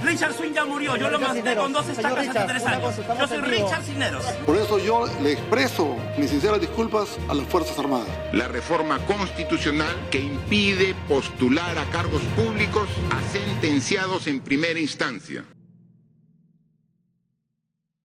[0.00, 0.96] Richard Swing ya murió.
[0.96, 2.96] Yo lo maté con dos estacas hace tres años.
[3.18, 4.24] Yo soy Richard Cisneros.
[4.46, 8.08] Por eso yo le expreso mis sinceras disculpas a las Fuerzas Armadas.
[8.32, 15.44] La reforma constitucional que impide postular a cargos públicos a sentenciados en primera instancia.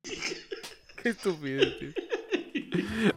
[0.04, 2.07] Qué estupidez, tío.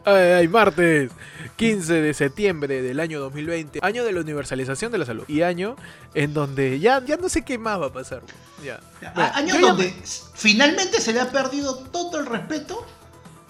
[0.05, 1.11] Ay, ay, martes
[1.55, 5.75] 15 de septiembre del año 2020, año de la universalización de la salud y año
[6.13, 8.21] en donde ya, ya no sé qué más va a pasar.
[8.63, 8.79] Ya.
[9.15, 9.93] Bueno, Año ya- donde
[10.35, 12.85] finalmente se le ha perdido todo el respeto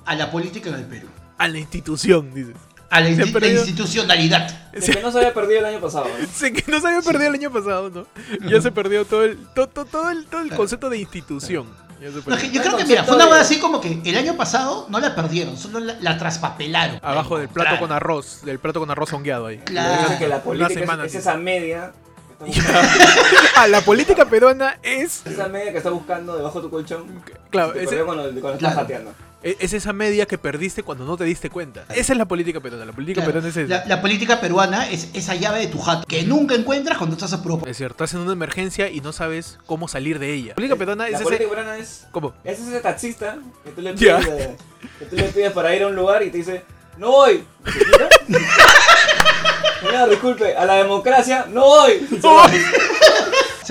[0.05, 1.07] a la política en el Perú.
[1.37, 2.55] a la institución, dices.
[2.89, 4.71] A la, insti- institucionalidad.
[4.73, 6.07] De que no se había perdido el año pasado.
[6.41, 8.05] que no se había perdido el año pasado, ¿no?
[8.49, 11.67] Ya se perdió todo el, to- to- todo el, todo el concepto de institución.
[12.01, 14.99] No, yo creo que, mira, fue una hueá así como que el año pasado no
[14.99, 16.99] la perdieron, solo la, la traspapelaron.
[17.03, 17.79] Abajo del plato Claro.
[17.79, 19.59] con arroz, del plato con arroz hongueado ahí.
[19.59, 20.17] Claro.
[20.17, 21.91] Que la Una política semana, es, es esa media.
[22.43, 22.81] que está
[23.55, 25.23] Ah, la política peruana es.
[25.27, 27.05] Esa media que está buscando debajo de tu colchón.
[27.51, 29.13] Claro, Te es, perdió cuando, cuando estás jateando.
[29.43, 31.83] Es esa media que perdiste cuando no te diste cuenta.
[31.89, 32.85] Esa es la política peruana.
[32.85, 33.31] La política Claro.
[33.33, 33.67] peruana es esa.
[33.67, 37.33] La, la política peruana es esa llave de tu jato que nunca encuentras cuando estás
[37.33, 37.63] a prueba.
[37.69, 40.49] Es cierto, estás en una emergencia y no sabes cómo salir de ella.
[40.49, 41.23] La política peruana es La ese.
[41.25, 42.07] política peruana es.
[42.11, 42.33] ¿Cómo?
[42.43, 44.55] Es ese taxista que tú le pides, eh,
[44.99, 46.63] que tú le pides para ir a un lugar y te dice,
[46.97, 47.43] no voy.
[47.65, 48.09] ¿Se quita?
[49.81, 52.07] Señor, disculpe, a la democracia, no voy.
[52.09, 52.47] Se va.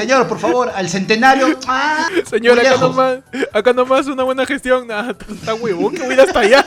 [0.01, 1.59] Señor, por favor, al centenario.
[1.67, 2.09] ¡Ah!
[2.29, 3.19] Señor, acá nomás,
[3.53, 4.87] acá nomás una buena gestión.
[4.87, 6.65] Nah, está huevón que voy a ir hasta allá.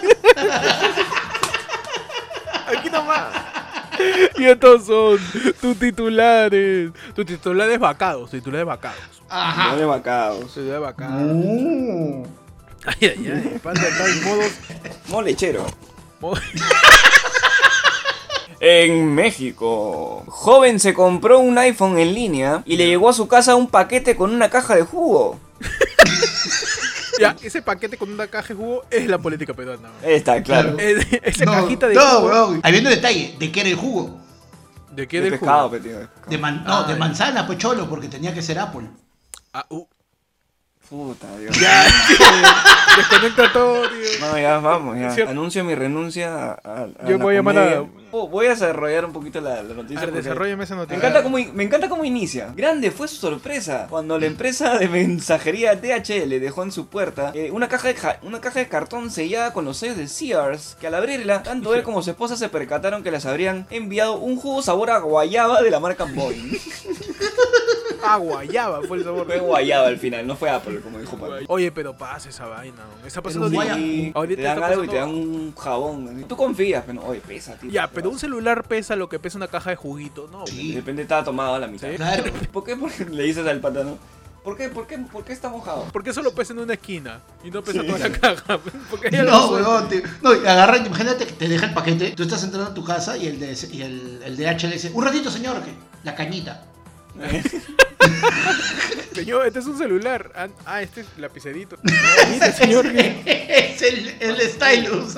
[2.68, 3.26] Aquí nomás.
[4.38, 5.18] Y estos son
[5.62, 6.92] tus titulares.
[7.16, 8.98] Tus titulares vacados, titulares vacados.
[9.30, 9.70] Ajá.
[9.72, 10.46] Dale vacados.
[10.54, 11.22] Titulares vacados.
[11.22, 12.24] Mm.
[12.86, 13.60] Ay, ay, ay.
[13.64, 14.52] Panda está en modos.
[15.08, 15.66] Molechero.
[16.20, 16.42] modos-
[18.66, 23.56] En México, joven se compró un iPhone en línea y le llegó a su casa
[23.56, 25.38] un paquete con una caja de jugo.
[27.20, 29.90] Ya, ese paquete con una caja de jugo es la política peruana.
[30.02, 30.76] Está claro.
[30.80, 32.54] Es- esa No, cajita de no, jugo.
[32.64, 34.18] viene el detalle de qué era el jugo.
[34.92, 35.82] ¿De qué De del pescado, jugo?
[35.82, 35.98] pe, tío.
[36.28, 37.00] De, man- no, de Ay.
[37.00, 38.88] manzana, pues cholo, porque tenía que ser Apple.
[39.54, 39.86] Ah, uh,
[40.94, 41.60] Puta, Dios.
[41.60, 41.86] ya,
[42.98, 43.98] desconecta todo, tío.
[44.28, 45.10] No, ya vamos, ya.
[45.12, 45.32] cierto.
[45.32, 47.84] Anuncio mi renuncia a, a- a Yo la voy a llamar a-.
[48.12, 50.02] Oh, Voy a desarrollar un poquito la, la A noticia.
[50.02, 50.98] ver, porque desarrollame esa Me noticia.
[51.00, 52.54] encanta, cómo, me encanta cómo inicia.
[52.56, 57.50] Grande fue su sorpresa cuando la empresa de mensajería DHL dejó en su puerta eh,
[57.50, 60.86] una, caja de ja- una caja de cartón sellada con los sellos de Sears, que
[60.86, 64.62] al abrirla, tanto él como su esposa se percataron que les habrían enviado un jugo
[64.62, 66.52] sabor a guayaba de la marca Boeing.
[68.04, 69.26] Ah, guayaba fue el sabor.
[69.26, 71.34] fue guayaba al final, no fue Apple, como dijo Paco.
[71.48, 72.76] Oye, pero pasa esa vaina.
[73.02, 73.08] ¿no?
[73.08, 76.26] Está pasando un ahorita- te dan está algo y te dan un jabón.
[76.28, 77.70] Tú confías, pero no, oye, pesa, tío.
[77.72, 80.44] Ya, ¿qué pero un celular pesa lo que pesa una caja de juguito, ¿no?
[80.46, 81.90] De Sí, repente estaba tomado a la mitad.
[81.90, 81.96] Sí.
[81.96, 82.24] claro.
[82.52, 82.76] ¿Por qué?
[82.76, 83.98] Porque le dices al patano.
[84.44, 84.68] ¿Por qué?
[84.68, 84.98] ¿Por qué?
[84.98, 85.86] ¿Por qué está mojado?
[85.86, 88.60] ¿Por qué solo pesa en una esquina y no pesa toda la caja?
[88.90, 92.44] Porque No, weón, te- no, y agarra, imagínate que te deja el paquete, tú estás
[92.44, 95.32] entrando a tu casa y el de y el, el de HL dice, un ratito
[95.32, 95.72] señor, que
[96.04, 96.66] la cañita.
[99.14, 100.32] Señor, este es un celular.
[100.36, 101.78] Ah, Ah, este es lapicedito.
[101.84, 105.14] Mire, señor, es el, el stylus.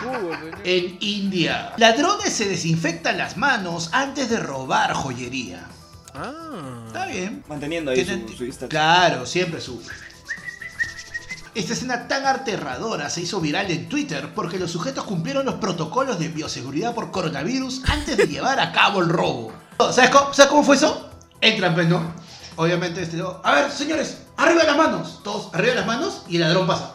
[0.00, 0.58] jugo, señor.
[0.64, 1.72] en India.
[1.78, 5.66] Ladrones se desinfectan las manos antes de robar joyería.
[6.06, 7.06] Está Ah.
[7.06, 7.42] bien.
[7.48, 8.68] Manteniendo ahí Tienen- su, su Insta.
[8.68, 9.82] Claro, siempre su.
[11.54, 16.18] Esta escena tan aterradora se hizo viral en Twitter porque los sujetos cumplieron los protocolos
[16.18, 19.52] de bioseguridad por coronavirus antes de llevar a cabo el robo.
[19.92, 21.10] ¿Sabes cómo, ¿sabes cómo fue eso?
[21.42, 22.14] Entran, pues, ¿no?
[22.56, 23.40] Obviamente, este, ¿no?
[23.44, 25.20] a ver, señores, arriba las manos.
[25.22, 26.94] Todos arriba las manos y el ladrón pasa.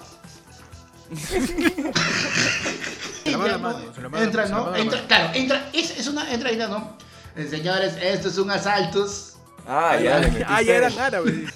[3.24, 4.76] Se lava la mano, se lava la- Entra, se ¿no?
[4.76, 6.32] Entra, claro, entra, es, es una,
[6.68, 6.98] ¿no?
[7.36, 9.34] Eh, Señores, esto es un asaltos.
[9.68, 10.22] Ah, ya.
[10.48, 11.50] Ah, ya eran árabes.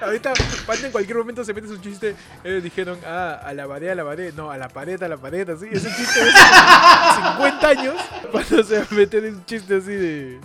[0.00, 0.32] Ahorita,
[0.66, 2.16] Panda en cualquier momento se mete su chiste.
[2.42, 4.32] Ellos dijeron, ah, a la pared, a la pared.
[4.34, 5.66] No, a la pared, a la pared, así.
[5.70, 7.94] Ese chiste de hace 50 años.
[8.32, 10.40] Panda se va a meter en un chiste así de.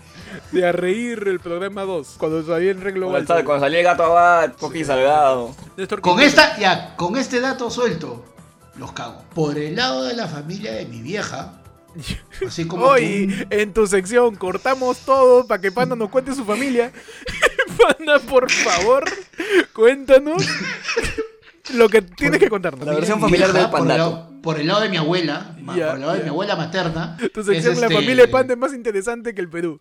[0.52, 2.16] De a reír el programa 2.
[2.18, 5.56] Cuando todavía en Red Cuando, cuando salía el gato abad, Coqui Salgado.
[5.78, 8.25] Néstor Con esta, ya, con este dato suelto,
[8.75, 9.24] los cago.
[9.34, 11.62] Por el lado de la familia de mi vieja,
[12.46, 16.44] así como Hoy, tú- en tu sección, cortamos todo para que Panda nos cuente su
[16.44, 16.92] familia.
[17.98, 19.06] Panda, por favor,
[19.74, 20.46] cuéntanos
[21.74, 22.86] lo que tienes que contarnos.
[22.86, 23.98] La versión mi familiar del por el, pandato.
[24.12, 27.18] lado, por el lado de mi abuela, ma- por el lado de mi abuela materna,
[27.34, 29.80] Tu es sección, la este- familia de Panda es más interesante que el Perú.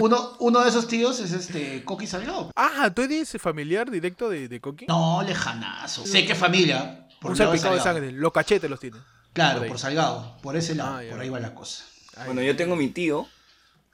[0.00, 2.50] uno, uno de esos tíos es este Coqui Salgado.
[2.56, 4.86] Ah, ¿tú eres familiar directo de, de Coqui?
[4.86, 6.04] No, lejanazo.
[6.06, 7.06] Sé que familia.
[7.20, 8.12] Por Un el lado de salpicado de sangre.
[8.12, 8.98] Los cachetes los tiene.
[9.32, 10.36] Claro, Por por Salgado.
[10.42, 10.98] Por ese lado.
[10.98, 11.84] Ah, por ahí va la cosa.
[12.16, 13.26] Ay, Bueno, yo tengo mi tío,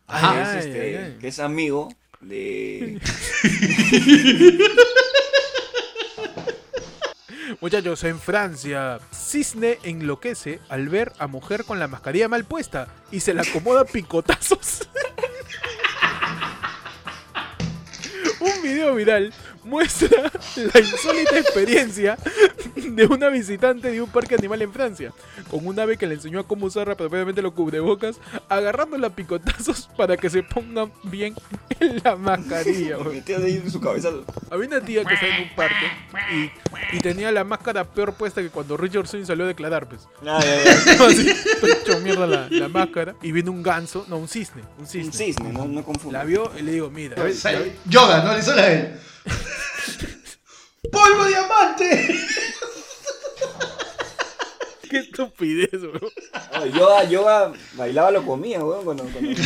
[0.06, 0.34] Ajá.
[0.34, 1.16] que es, Ay, este, ay, ay.
[1.20, 1.88] que es amigo
[7.60, 13.20] Muchachos, en Francia, cisne enloquece al ver a mujer con la mascarilla mal puesta y
[13.20, 14.86] se la acomoda picotazos.
[18.40, 19.32] Un video viral
[19.64, 22.16] muestra la insólita experiencia
[22.74, 25.12] de una visitante de un parque animal en Francia,
[25.50, 28.18] con un ave que le enseñó a cómo usar apropiadamente los cubrebocas,
[28.48, 31.34] agarrándola a picotazos para que se pongan bien
[31.80, 32.98] en la mascarilla.
[32.98, 33.14] weón.
[33.14, 34.10] Metió ahí en su cabeza.
[34.50, 35.86] Había una tía que estaba en un parque
[36.92, 40.08] y, y tenía la máscara peor puesta que cuando Richard Swing salió a declarar, pues.
[40.26, 41.04] Ah, ya, ya.
[41.06, 43.14] Así, hecho mierda la, la máscara.
[43.22, 45.06] Y viene un ganso, no, un cisne, un cisne.
[45.06, 46.16] Un cisne, no, no confundo.
[46.16, 47.16] La vio y le digo, mira,
[47.86, 49.00] Yoga, no le hizo la de él.
[50.92, 52.16] ¡Polvo diamante!
[54.90, 56.10] qué estupidez, weón.
[56.58, 58.84] Oh, yoga, yoga bailaba lo comía, weón.
[58.84, 59.30] Cuando, cuando...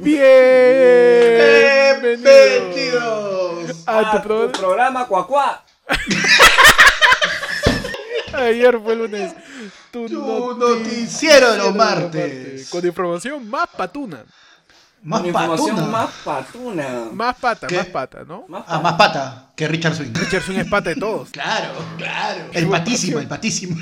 [0.00, 3.84] Bienvenidos ¡Bienvenidos!
[3.86, 4.52] a Ah, tu programa.
[4.52, 5.64] programa Cuacuá.
[8.32, 9.32] Ayer fue lunes.
[9.90, 12.68] Tu, Tu noticiero de los martes.
[12.68, 14.24] Con información más patuna.
[15.02, 15.90] Más Con información patuna.
[15.92, 16.88] más patuna.
[17.12, 17.76] Más pata, ¿Qué?
[17.76, 18.44] más pata, ¿no?
[18.48, 20.12] Más Ah, más pata que Richard Swing.
[20.12, 21.30] Richard Swing es pata de todos.
[21.32, 22.44] Claro, claro.
[22.52, 23.76] El patísimo, el patísimo.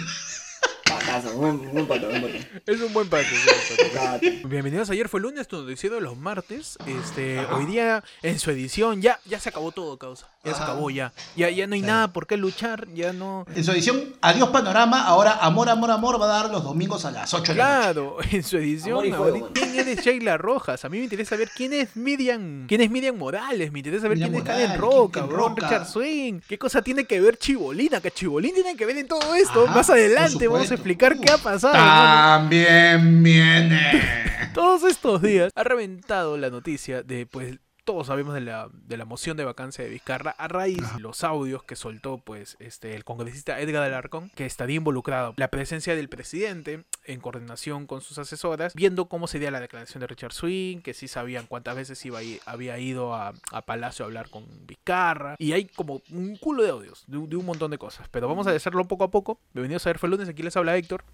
[0.89, 1.33] Patazo.
[1.37, 2.35] Buen, buen pato, buen pato.
[2.67, 3.23] Es un buen pato.
[3.25, 4.49] es un buen pato.
[4.49, 6.79] Bienvenidos, ayer fue lunes, tu noticiero de los martes.
[6.87, 10.29] Este, hoy día en su edición ya, ya se acabó todo, causa.
[10.45, 10.73] Ya se Ajá.
[10.73, 11.13] acabó ya.
[11.35, 13.47] Ya, ya no hay nada por qué luchar, ya no.
[13.55, 17.11] En su edición Adiós Panorama, ahora Amor, Amor, Amor va a dar los domingos a
[17.11, 17.83] las 8 de la noche.
[17.83, 19.05] Claro, en su edición.
[19.53, 20.85] ¿quién es Sheila Rojas?
[20.85, 24.19] A mí me interesa saber quién es Miriam, quién es Miriam Morales, me interesa saber
[24.19, 25.63] Miriam quién es Morales, Karen Roca, quién- quién bro, Roca.
[25.69, 26.41] Richard Swing.
[26.49, 28.01] ¿Qué cosa tiene que ver Chibolina?
[28.01, 29.65] Que Chibolín tiene que ver en todo esto.
[29.65, 30.76] Ajá, Más adelante vamos a.
[30.77, 31.75] explicar qué ha pasado.
[31.77, 32.39] Ah.
[32.39, 34.17] También viene.
[34.55, 39.05] Todos estos días ha reventado la noticia de, pues, todos sabemos de la, de la
[39.05, 43.05] moción de vacancia de Vizcarra a raíz de los audios que soltó, pues, este, el
[43.05, 48.75] congresista Edgar Alarcón, que estaría involucrado la presencia del presidente en coordinación con sus asesoras,
[48.75, 52.23] viendo cómo sería la declaración de Richard Swing, que sí sabían cuántas veces iba a
[52.25, 56.65] ir- había ido a, a Palacio a hablar con Vizcarra, y hay como un culo
[56.65, 59.11] de audios, de, un- de un montón de cosas, pero vamos a hacerlo poco a
[59.13, 59.39] poco.
[59.55, 61.05] Bienvenidos a ver fue lunes, aquí les habla Héctor.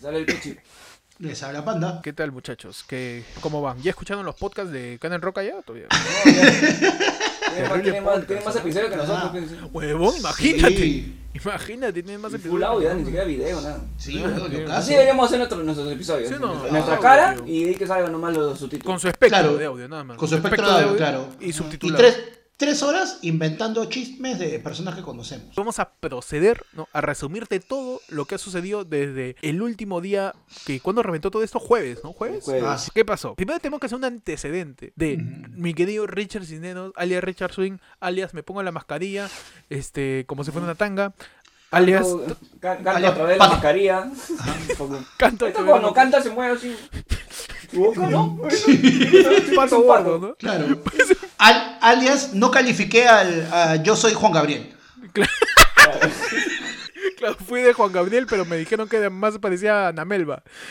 [0.00, 0.56] Sale el pichi.
[1.18, 2.00] Les habla Panda.
[2.02, 2.84] ¿Qué tal, muchachos?
[2.86, 3.82] ¿Qué, ¿Cómo van?
[3.82, 5.60] ¿Ya escucharon los podcasts de Canen Roca ya?
[5.62, 5.88] Todavía.
[7.48, 7.82] No, ya.
[7.82, 8.50] Tiene más, tiene ¿no?
[8.50, 9.20] episodios que nosotros.
[9.24, 9.30] Ah.
[9.32, 9.44] pues.
[9.72, 10.76] Huevón, imagínate.
[10.76, 12.52] Sí, Imagínate, tiene más episodios.
[12.52, 13.80] Full audio, ni siquiera video, nada.
[13.96, 16.28] sí, bueno, lo Así deberíamos hacer nuestro- nuestros episodios.
[16.28, 16.54] Sí, no.
[16.68, 18.84] Nuestra cara y que salgan nomás los subtítulos.
[18.86, 20.16] Con su espectro Claro, de audio, nada más.
[20.18, 21.28] Con su espectro de audio, claro.
[21.40, 21.98] Y Y subtitulado.
[22.04, 22.16] tres,
[22.58, 25.54] tres horas inventando chismes de personas que conocemos.
[25.54, 26.88] Vamos a proceder ¿no?
[26.92, 30.34] a resumirte todo lo que ha sucedido desde el último día
[30.66, 32.12] que cuando reventó todo esto, jueves, ¿no?
[32.12, 32.42] ¿Jueves?
[32.44, 32.64] Jueves.
[32.66, 32.90] Ah, sí.
[32.92, 33.34] ¿Qué pasó?
[33.36, 35.16] Primero tenemos que hacer un antecedente de
[35.56, 39.28] mi querido Richard Cisneros, alias Richard Swing, alias me pongo la mascarilla,
[39.70, 41.14] este, como si fuera una tanga,
[41.70, 43.54] alias Canto, ca- canto alias a través de la pato.
[43.54, 44.10] mascarilla.
[45.16, 46.76] Canto Esto cuando canta se mueve así.
[47.70, 48.38] Su boca, ¿no?
[49.54, 50.34] pato gordo, ¿no?
[50.36, 50.82] Claro.
[51.38, 54.74] Al- alias, no califiqué al a Yo soy Juan Gabriel.
[57.16, 60.42] Claro, fui de Juan Gabriel, pero me dijeron que más parecía a Ana Melba.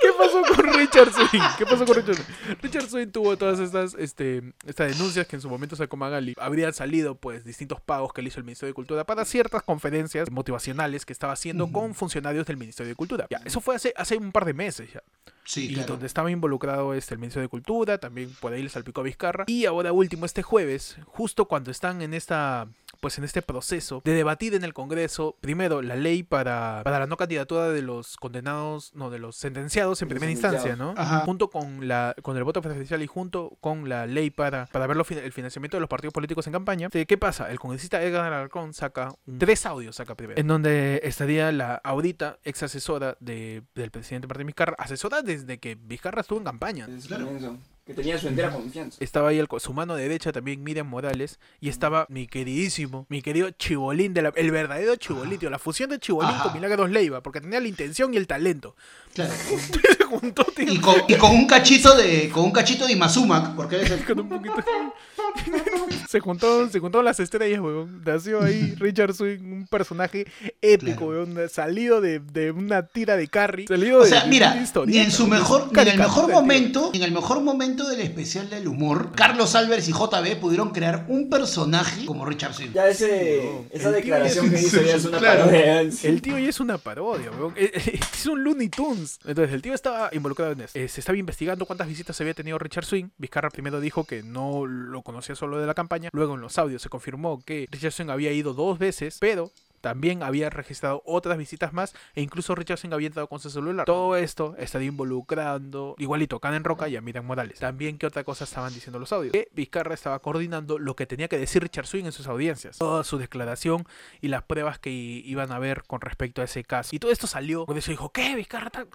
[0.00, 0.55] ¿Qué pasó con
[0.86, 1.42] Richard Swing?
[1.58, 2.56] ¿Qué pasó con Richard Swing?
[2.62, 6.34] Richard Swing tuvo todas estas, este, estas denuncias que en su momento sacó Magali.
[6.38, 10.30] Habrían salido, pues, distintos pagos que le hizo el Ministerio de Cultura para ciertas conferencias
[10.30, 13.26] motivacionales que estaba haciendo con funcionarios del Ministerio de Cultura.
[13.30, 15.02] Ya, eso fue hace, hace un par de meses ya.
[15.44, 15.92] Sí, y claro.
[15.92, 19.44] donde estaba involucrado este, el Ministerio de Cultura, también por ahí le salpicó a Vizcarra.
[19.46, 22.66] Y ahora último, este jueves, justo cuando están en esta
[23.00, 27.06] pues en este proceso de debatir en el Congreso, primero la ley para, para la
[27.06, 30.94] no candidatura de los condenados, no, de los sentenciados en Los primera instancia, ¿no?
[30.96, 31.20] Ajá.
[31.20, 34.96] Junto con la con el voto preferencial y junto con la ley para, para ver
[34.96, 36.88] lo el financiamiento de los partidos políticos en campaña.
[36.90, 37.50] ¿Qué pasa?
[37.50, 42.38] El congresista Edgar Alarcón saca un- tres audios, saca primero, en donde estaría la ahorita
[42.44, 46.86] ex asesora de, del presidente Martín Vizcarra, asesora desde que Vizcarra estuvo en campaña.
[46.86, 47.58] Comienzo.
[47.86, 48.96] Que tenía su entera confianza.
[49.00, 53.48] Estaba ahí el su mano derecha también Miriam Morales y estaba mi queridísimo, mi querido
[53.52, 56.42] Chibolín, de la- el verdadero Chibolín, tío, la fusión de Chibolín Ajá.
[56.42, 58.74] con Milagros Leiva, porque tenía la intención y el talento.
[59.14, 59.32] Claro.
[59.98, 63.54] Se juntó, tío, Y con, y con un cachito de con un cachito de Imazumac,
[63.54, 64.54] porque eres el con un poquito.
[66.08, 68.02] se juntó, se juntaron las estrellas, weón.
[68.04, 70.26] Nació ahí Richard Swing, un personaje
[70.60, 71.24] épico, Claro.
[71.24, 73.66] weón, salido de, de una tira de Carrie.
[73.66, 76.30] Salido O de- sea, de mira, una ni en su mejor, ni en el mejor
[76.30, 80.40] momento, ni en el mejor momento momento del especial del humor, Carlos Álvarez y JB
[80.40, 82.70] pudieron crear un personaje como Richard Swing.
[82.72, 85.40] Ya ese, esa declaración es- que hizo ya es una Claro.
[85.44, 85.80] parodia.
[85.82, 87.52] El tío ya es una parodia, weón.
[87.56, 89.18] Eh, eh, Es un Looney Tunes.
[89.26, 90.78] Entonces, el tío estaba involucrado en esto.
[90.78, 93.08] Eh, se estaba investigando cuántas visitas había tenido Richard Swing.
[93.18, 96.08] Vizcarra primero dijo que no lo conocía solo de la campaña.
[96.12, 99.52] Luego, en los audios, se confirmó que Richard Swing había ido dos veces, pero
[99.86, 103.86] también había registrado otras visitas más e incluso Richard Swing había entrado con su celular.
[103.86, 107.60] Todo esto estaría involucrando igualito Canen Roca y a Miriam Morales.
[107.60, 109.32] También, ¿qué otra cosa estaban diciendo los audios?
[109.32, 112.78] Que Vizcarra estaba coordinando lo que tenía que decir Richard Swing en sus audiencias.
[112.78, 113.86] Toda su declaración
[114.20, 116.96] y las pruebas que iban a ver con respecto a ese caso.
[116.96, 117.64] Y todo esto salió.
[117.64, 118.34] Por eso dijo, ¿qué?
[118.34, 118.88] Vizcarra tal?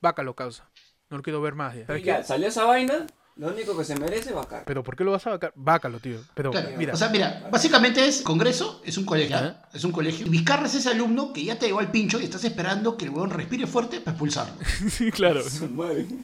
[0.00, 0.70] Bácalo, causa.
[1.10, 1.76] No lo quiero ver más.
[2.24, 4.62] salió esa vaina, lo único que se merece es vacar.
[4.66, 5.52] Pero ¿por qué lo vas a vacar?
[5.54, 6.18] Bácalo, tío.
[6.34, 6.94] Pero Claro, mira.
[6.94, 9.36] O sea, mira, básicamente es Congreso, es un colegio.
[9.74, 10.26] Es un colegio.
[10.26, 13.04] Y Vizcarra es ese alumno que ya te llegó al pincho y estás esperando que
[13.04, 14.54] el huevón respire fuerte para expulsarlo.
[14.90, 15.42] sí, claro.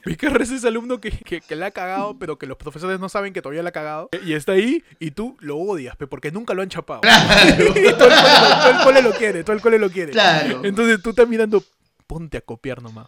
[0.06, 3.08] Vizcarra es ese alumno que, que, que la ha cagado, pero que los profesores no
[3.10, 4.08] saben que todavía la ha cagado.
[4.24, 7.02] Y está ahí y tú lo odias, pe, porque nunca lo han chapado.
[7.52, 10.12] Y todo, el cole, lo- todo el cole lo quiere, todo el cole lo quiere.
[10.12, 10.60] Claro.
[10.64, 11.62] Entonces tú estás mirando,
[12.06, 13.06] ponte a copiar nomás.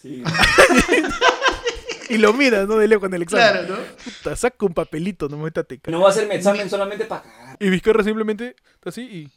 [0.00, 0.22] Sí.
[2.10, 2.76] Y lo miras, ¿no?
[2.76, 3.64] De lejos en el examen.
[3.64, 3.76] Claro, ¿no?
[4.04, 5.80] Puta, saca un papelito, no métate.
[5.88, 7.56] No va a hacer mi examen solamente para cagar.
[7.58, 9.30] Y Vizcarra simplemente está así y.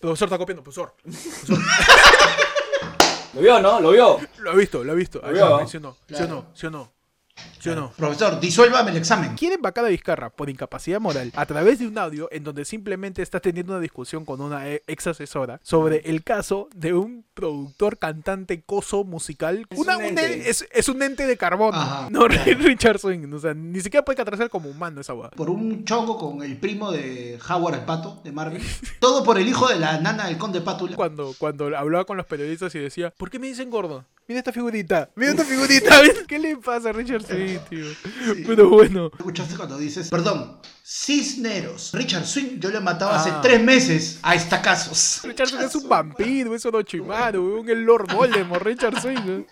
[0.00, 0.94] Profesor está copiando, profesor.
[3.34, 3.80] ¿Lo vio, no?
[3.80, 4.18] ¿Lo vio?
[4.38, 5.20] Lo ha visto, lo ha visto.
[5.24, 5.96] Lo vio, ¿Sí o no?
[6.08, 6.34] ¿Sí o Claro.
[6.34, 6.50] no?
[6.54, 6.92] ¿Sí o no?
[7.58, 7.90] ¿Sí o no?
[7.92, 9.34] Profesor, disuélvame el examen.
[9.36, 13.20] Quieren vacar a Vizcarra por incapacidad moral a través de un audio en donde simplemente
[13.22, 17.98] está teniendo una discusión con una e- ex asesora sobre el caso de un productor,
[17.98, 19.66] cantante, coso musical.
[19.70, 20.24] Es Una- un ente.
[20.46, 21.76] e- es, es un ente de carbono.
[21.78, 22.08] Ajá.
[22.10, 23.32] No, Richard Swing.
[23.32, 25.30] O sea, ni siquiera puede catalogar como humano esa guada.
[25.36, 28.62] Por un chongo con el primo de Howard el Pato, de Marvel.
[29.00, 30.96] Todo por el hijo de la nana del conde Pátula.
[30.96, 34.04] Cuando, cuando hablaba con los periodistas y decía, ¿por qué me dicen gordo?
[34.30, 36.00] Mira esta figurita, mira esta figurita.
[36.28, 37.84] ¿Qué le pasa a Richard Swing, tío?
[38.46, 39.10] Pero bueno.
[39.18, 43.40] ¿Escuchaste cuando dices, perdón, Cisneros, Richard Swing, yo lo he matado hace Ah.
[43.42, 45.22] tres meses a estacazos.
[45.24, 49.46] Richard Swing es un vampiro, es Orochimaru, un el Lord Voldemort, Richard Swing.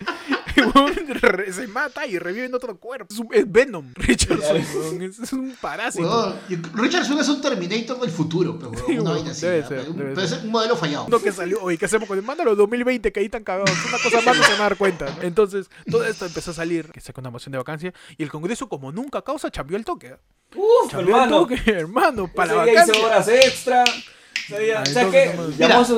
[0.55, 0.61] ¿eh?
[0.73, 3.07] Weón, Se mata y revive en otro cuerpo.
[3.13, 4.63] Es, un- es Venom, Richard Swing.
[4.81, 6.03] weón, Es, es un parásito.
[6.07, 9.45] Huevón, y Richard Swing es un Terminator del futuro, pero Sí, una huevón, vaina así,
[9.45, 9.67] debe ¿no?
[9.67, 11.05] ser, un, debe pero es un modelo fallado.
[11.07, 13.69] Uno que salió, oye, ¿qué hacemos con el mándalo 2020 que ahí están cagados?
[13.87, 15.07] Una cosa más no se van a dar cuenta.
[15.21, 18.67] Entonces, todo esto empezó a salir, que saca una moción de vacancia, y el Congreso,
[18.69, 20.15] como nunca causa, cambió el toque.
[20.55, 21.47] Uf, Cambió hermano.
[21.47, 23.05] el toque, hermano, para la vacancia.
[23.05, 23.83] horas extra.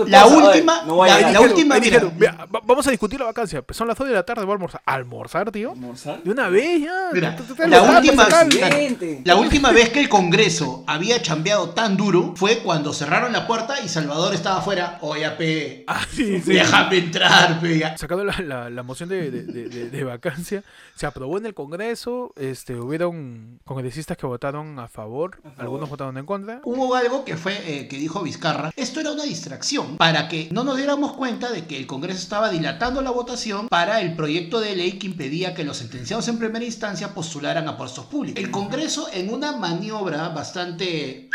[0.08, 1.32] La última- "Oye, no voy a la- llegar".
[1.34, 2.00] la Dijeron, última, ahí mira.
[2.00, 3.64] dijeron, "Vea, va- vamos a discutir la vacancia.
[3.72, 4.82] Son las 2 de la tarde, voy a almorzar.
[4.86, 5.72] ¿Almorzar, tío?
[5.72, 6.24] ¿Almorzar?
[6.24, 7.10] De una vez ya.
[7.14, 7.36] Mira,
[7.68, 8.28] la última-.
[9.24, 13.90] La vez que el Congreso había chambeado tan duro fue cuando cerraron la puerta y
[13.90, 14.98] Salvador estaba afuera.
[15.02, 16.54] Oye, pe, Ah, sí, sí.
[16.54, 17.78] déjame entrar, pe.
[17.80, 17.98] ya".
[17.98, 20.64] Sacando la, moción de, de- de- de- de vacancia,
[20.96, 26.26] se aprobó en el Congreso, este, hubieron congresistas que votaron a favor, algunos votaron en
[26.26, 26.62] contra.
[26.64, 28.41] Hubo algo que fue eh, que dijo Vizcarra.
[28.76, 32.50] Esto era una distracción para que no nos diéramos cuenta de que el Congreso estaba
[32.50, 36.66] dilatando la votación para el proyecto de ley que impedía que los sentenciados en primera
[36.66, 38.44] instancia postularan a puestos públicos.
[38.44, 41.30] El Congreso, en una maniobra bastante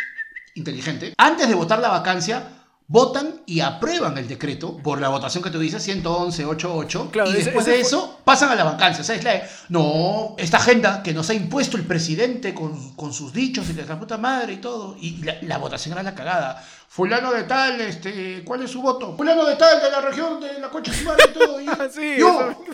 [0.55, 2.56] inteligente, antes de votar la vacancia,
[2.88, 7.45] votan y aprueban el decreto por la votación que tú dices, 111.88, Claro, y ese-
[7.47, 9.02] después ese de fue- eso pasan a la vacancia.
[9.02, 12.95] O sea, es la de, no, esta agenda que nos ha impuesto el presidente con,
[12.95, 16.02] con sus dichos y que la puta madre y todo, y la, la votación era
[16.02, 16.64] la cagada.
[16.88, 19.16] Fulano de tal, este, ¿cuál es su voto?
[19.16, 21.61] Fulano de tal, de la región de la Concha de y todo.
[21.61, 22.64] y- Sí, yo, eso-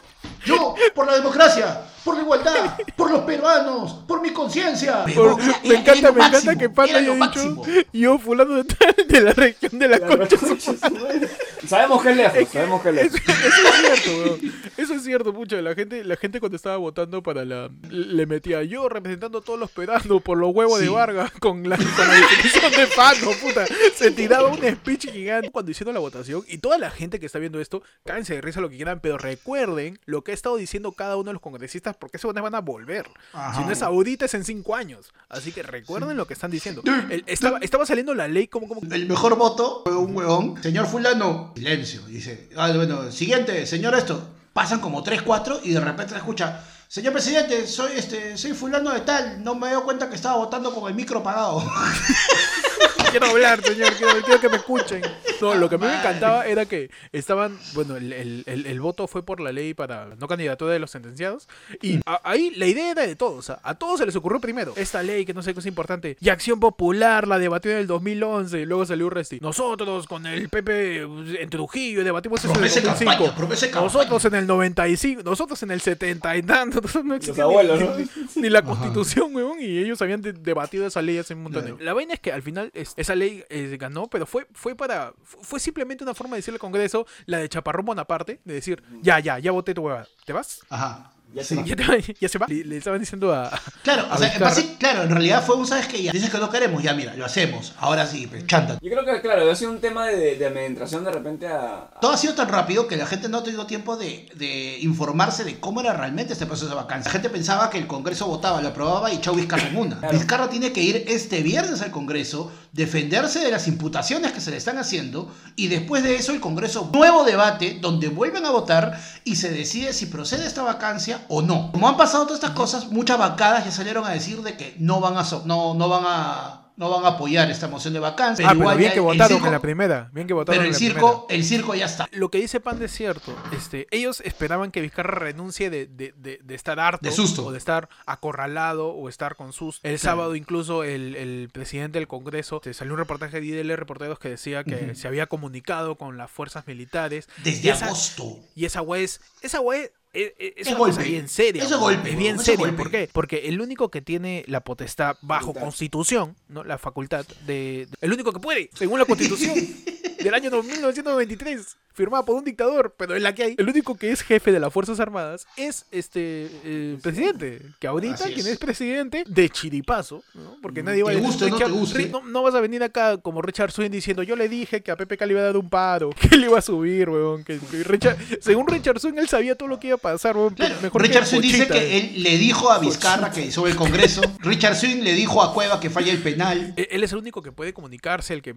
[0.44, 5.04] yo, por la democracia, por la igualdad, por los peruanos, por mi conciencia.
[5.14, 9.32] Por- me encanta, me encanta que era haya dicho yo fulano de tal de la
[9.32, 10.36] región de la, La concha.
[10.36, 11.28] concha de su madre.
[11.66, 13.28] Sabemos que es lejos, sabemos que es Eso, lejos.
[13.28, 14.52] eso es cierto, weón.
[14.76, 15.62] Eso es cierto, pucha.
[15.62, 17.70] La gente, la gente cuando estaba votando para la.
[17.88, 20.88] Le metía yo representando a todos los peruanos por los huevos de.
[20.88, 23.64] Vargas con la, con la definición de Pano, puta.
[23.94, 26.42] Se tiraba un speech gigante cuando hicieron la votación.
[26.48, 29.16] Y toda la gente que está viendo esto, cáense de risa lo que quieran, pero
[29.16, 32.60] recuerden lo que ha estado diciendo cada uno de los congresistas, porque esos van a
[32.60, 33.08] volver.
[33.32, 33.58] Ajá.
[33.58, 35.12] Si no es ahorita, es en cinco años.
[35.28, 36.82] Así que recuerden lo que están diciendo.
[37.10, 38.68] El- estaba, estaba saliendo la ley como.
[38.68, 40.62] como El mejor voto fue un huevón.
[40.62, 42.02] Señor fulano, silencio.
[42.06, 44.28] Dice, ah, bueno, siguiente, señor esto.
[44.52, 48.92] Pasan como 3, 4 y de repente se escucha, señor presidente, soy este, soy fulano
[48.92, 51.64] de tal, no me doy cuenta que estaba votando con el micro apagado.
[53.12, 55.02] quiero hablar, señor, quiero, quiero que me escuchen.
[55.40, 58.80] No, lo que a mí me encantaba era que estaban, bueno, el, el- el- el
[58.80, 61.48] voto fue por la ley para no candidatura de los sentenciados.
[61.80, 63.38] Y a- ahí la idea era de todos.
[63.38, 65.66] O sea, a todos se les ocurrió primero esta ley que no sé qué es
[65.66, 66.16] importante.
[66.20, 68.60] Y Acción Popular la debatió en el 2011.
[68.60, 69.40] Y luego salió Resti.
[69.40, 71.02] Nosotros con el PP
[71.40, 73.10] en Trujillo debatimos eso en el Promesa de 2005.
[73.12, 73.92] campaña, promesa de campaña.
[73.92, 76.80] Nosotros en el 95, nosotros en el 70 y tanto.
[76.80, 77.96] Nosotros no existía ni- abuelos, ¿no?
[77.98, 78.06] ni,
[78.42, 79.60] ni la constitución, weón.
[79.60, 81.84] Y ellos habían de- debatido esa ley hace un montón de Claro.
[81.84, 85.12] La vaina es que al final es- esa ley eh, ganó, pero fue, fue para.
[85.22, 89.18] Fue simplemente una forma de decirle al Congreso, la de Chaparrón Bonaparte, de decir, ya,
[89.20, 90.06] ya, ya voté tu huevada.
[90.24, 90.60] ¿Te vas?
[90.70, 91.08] Ajá.
[91.34, 91.54] Ya Sí.
[91.54, 91.66] se va.
[91.66, 92.46] ¿Ya, te va- ya se va?
[92.46, 93.50] Le, le estaban diciendo a.
[93.82, 96.02] Claro, a o sea, en base- claro, en realidad fue un, ¿sabes qué?
[96.02, 97.72] Ya dices que no queremos, ya mira, lo hacemos.
[97.78, 98.74] Ahora sí, pues chanta.
[98.82, 101.84] Yo creo que, claro, ha sido un tema de, de administración de repente a...
[101.94, 104.76] a- Todo ha sido tan rápido que la gente no ha tenido tiempo de, de
[104.80, 107.08] informarse de cómo era realmente este proceso de vacancia.
[107.08, 109.98] La gente pensaba que el Congreso votaba, lo aprobaba y chau Vizcarra en una.
[110.00, 110.12] Claro.
[110.18, 114.56] Vizcarra tiene que ir este viernes al Congreso, defenderse de las imputaciones que se le
[114.56, 119.36] están haciendo y después de eso el Congreso nuevo debate donde vuelven a votar y
[119.36, 121.70] se decide si procede esta vacancia o no.
[121.72, 125.00] Como han pasado todas estas cosas, muchas bancadas ya salieron a decir de que no
[125.00, 128.48] van a no, no van a no van a apoyar esta moción de vacancia.
[128.48, 130.10] ah, pero bien que votaron circo- en la primera.
[130.12, 131.42] Bien que votaron pero en el la circo, primera.
[131.42, 132.08] el circo ya está.
[132.12, 133.34] Lo que dice Panda es cierto.
[133.56, 137.06] Este, ellos esperaban que Vizcarra renuncie de, de, de, de estar harto.
[137.06, 137.44] De susto.
[137.46, 139.80] O de estar acorralado o estar con sus.
[139.82, 144.18] El sábado incluso el, el presidente del Congreso te salió un reportaje de IDL Reporteros
[144.18, 147.28] que decía que se había comunicado con las fuerzas militares.
[147.38, 148.38] y Desde esa, agosto.
[148.54, 149.20] Y esa wea es.
[149.42, 151.02] Esa wea es, es, es Es una golpe.
[151.04, 151.62] bien seria.
[151.62, 152.76] Eso es golpe, Es bien es golpe.
[152.76, 153.08] ¿Por qué?
[153.12, 155.60] Porque el único que tiene la potestad bajo Facultad.
[155.62, 156.64] constitución, ¿no?
[156.64, 157.88] La facultad de.
[158.00, 159.54] El único que puede, según la constitución
[160.22, 163.54] del año 1993, firmada por un dictador, pero en la que hay.
[163.58, 167.62] El único que es jefe de las Fuerzas Armadas es este eh, presidente.
[167.78, 168.46] Que ahorita quien es.
[168.46, 170.56] es presidente de chiripazo, ¿no?
[170.62, 173.90] Porque nadie va a decir, no no, no vas a venir acá como Richard Swing
[173.90, 176.46] diciendo yo le dije que a PPK le iba a dar un paro, que le
[176.46, 177.44] iba a subir, weón.
[177.44, 180.54] Que, que Richard, según Richard Swing él sabía todo lo que iba a pasar, weón.
[180.54, 183.76] Claro, mejor Richard que Swing dice que él le dijo a Vizcarra que sobre el
[183.76, 184.22] Congreso.
[184.40, 186.74] Richard Swing le dijo a Cueva que falla el penal.
[186.76, 188.54] E- Él es el único que puede comunicarse, el que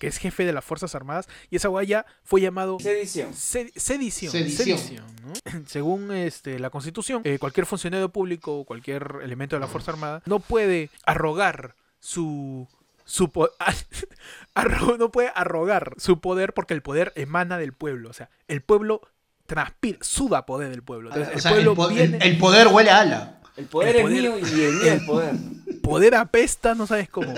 [0.00, 3.32] es jefe de las Fuerzas Armadas, y esa weá ya fue llamado Sedición.
[3.34, 4.32] sed- sedición.
[4.32, 4.78] Sedición.
[4.78, 5.32] sedición, ¿no?
[5.66, 10.22] Según este, la Constitución, eh, cualquier funcionario público o cualquier elemento de la Fuerza Armada
[10.26, 12.68] no puede arrogar su.
[13.04, 13.28] Su
[14.98, 18.08] no puede arrogar su poder porque el poder emana del pueblo.
[18.10, 19.00] O sea, el pueblo
[19.46, 21.08] transpira, suda poder del pueblo.
[21.10, 23.39] Entonces, O el sea, el, pueblo po- viene- el- el poder huele a ala.
[23.60, 25.34] El poder, El poder- es mío y el mío es poder.
[25.82, 27.32] poder apesta, no sabes cómo.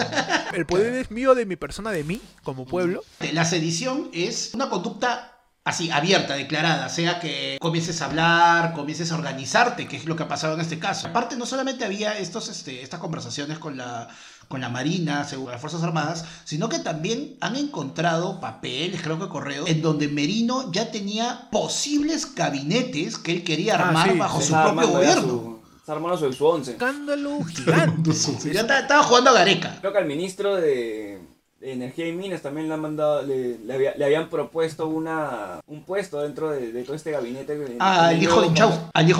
[0.55, 3.03] El poder es mío de mi persona, de mí, como pueblo.
[3.33, 5.29] La sedición es una conducta
[5.65, 10.25] así, abierta, declarada, sea que comiences a hablar, comiences a organizarte, que es lo que
[10.25, 11.07] ha pasado en este caso.
[11.09, 14.09] Aparte, no solamente había estos, este, estas conversaciones con la,
[14.49, 19.29] con la Marina, según las Fuerzas Armadas, sino que también han encontrado papeles, creo que
[19.29, 24.41] correos, en donde Merino ya tenía posibles gabinetes que él quería Ah, armar sí, bajo
[24.41, 25.23] su propio gobierno.
[25.23, 26.71] su- Está armando su, su once.
[26.73, 28.11] Escándalo gigante.
[28.51, 29.77] Estaba jugando a Gareca.
[29.81, 31.19] Creo que al ministro de,
[31.59, 35.61] de Energía y Minas también le han mandado, le, le había- le habían propuesto una,
[35.67, 37.59] un puesto dentro de, de todo este gabinete.
[37.81, 39.11] Ah, El al hijo de nuevo- Inchaus- al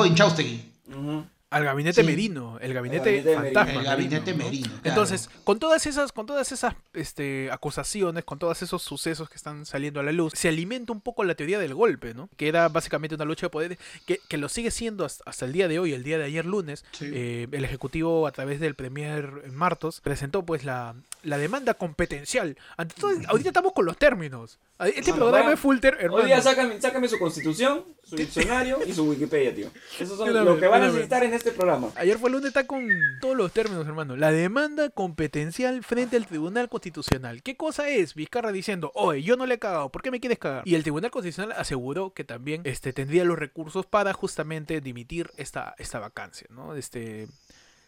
[1.53, 2.07] Al gabinete Sí.
[2.07, 3.73] Merino, el gabinete, fantasma.
[3.81, 4.45] El gabinete ¿no?
[4.45, 4.81] Merino, claro.
[4.85, 9.67] Entonces, con todas esas, con todas esas este, acusaciones, con todos esos sucesos que están
[9.67, 12.29] saliendo a la luz, se alimenta un poco la teoría del golpe, ¿no?
[12.37, 15.53] Que era básicamente una lucha de poderes, que, que lo sigue siendo hasta, hasta el
[15.53, 16.85] día de hoy, el día de ayer lunes.
[16.93, 17.11] Sí.
[17.13, 22.57] eh, el Ejecutivo, a través del Premier Martos, presentó pues la, la demanda competencial.
[22.77, 24.59] Ahorita estamos con los términos.
[24.79, 26.15] Este programa es full hermano.
[26.23, 29.71] Hoy día sácame, sácame su constitución, su diccionario y su Wikipedia, tío.
[29.99, 31.89] Esos son Mírame, lo que van a necesitar en este programa.
[31.97, 32.87] Ayer fue el lunes, está con
[33.21, 34.17] todos los términos, hermano.
[34.17, 37.43] La demanda competencial frente al Tribunal Constitucional.
[37.43, 38.15] ¿Qué cosa es?
[38.15, 40.63] Vizcarra diciendo, oye, yo no le he cagado, ¿por qué me quieres cagar?
[40.67, 45.75] Y el Tribunal Constitucional aseguró que también este, tendría los recursos para justamente dimitir esta,
[45.79, 46.75] esta vacancia, ¿no?
[46.75, 47.29] Este,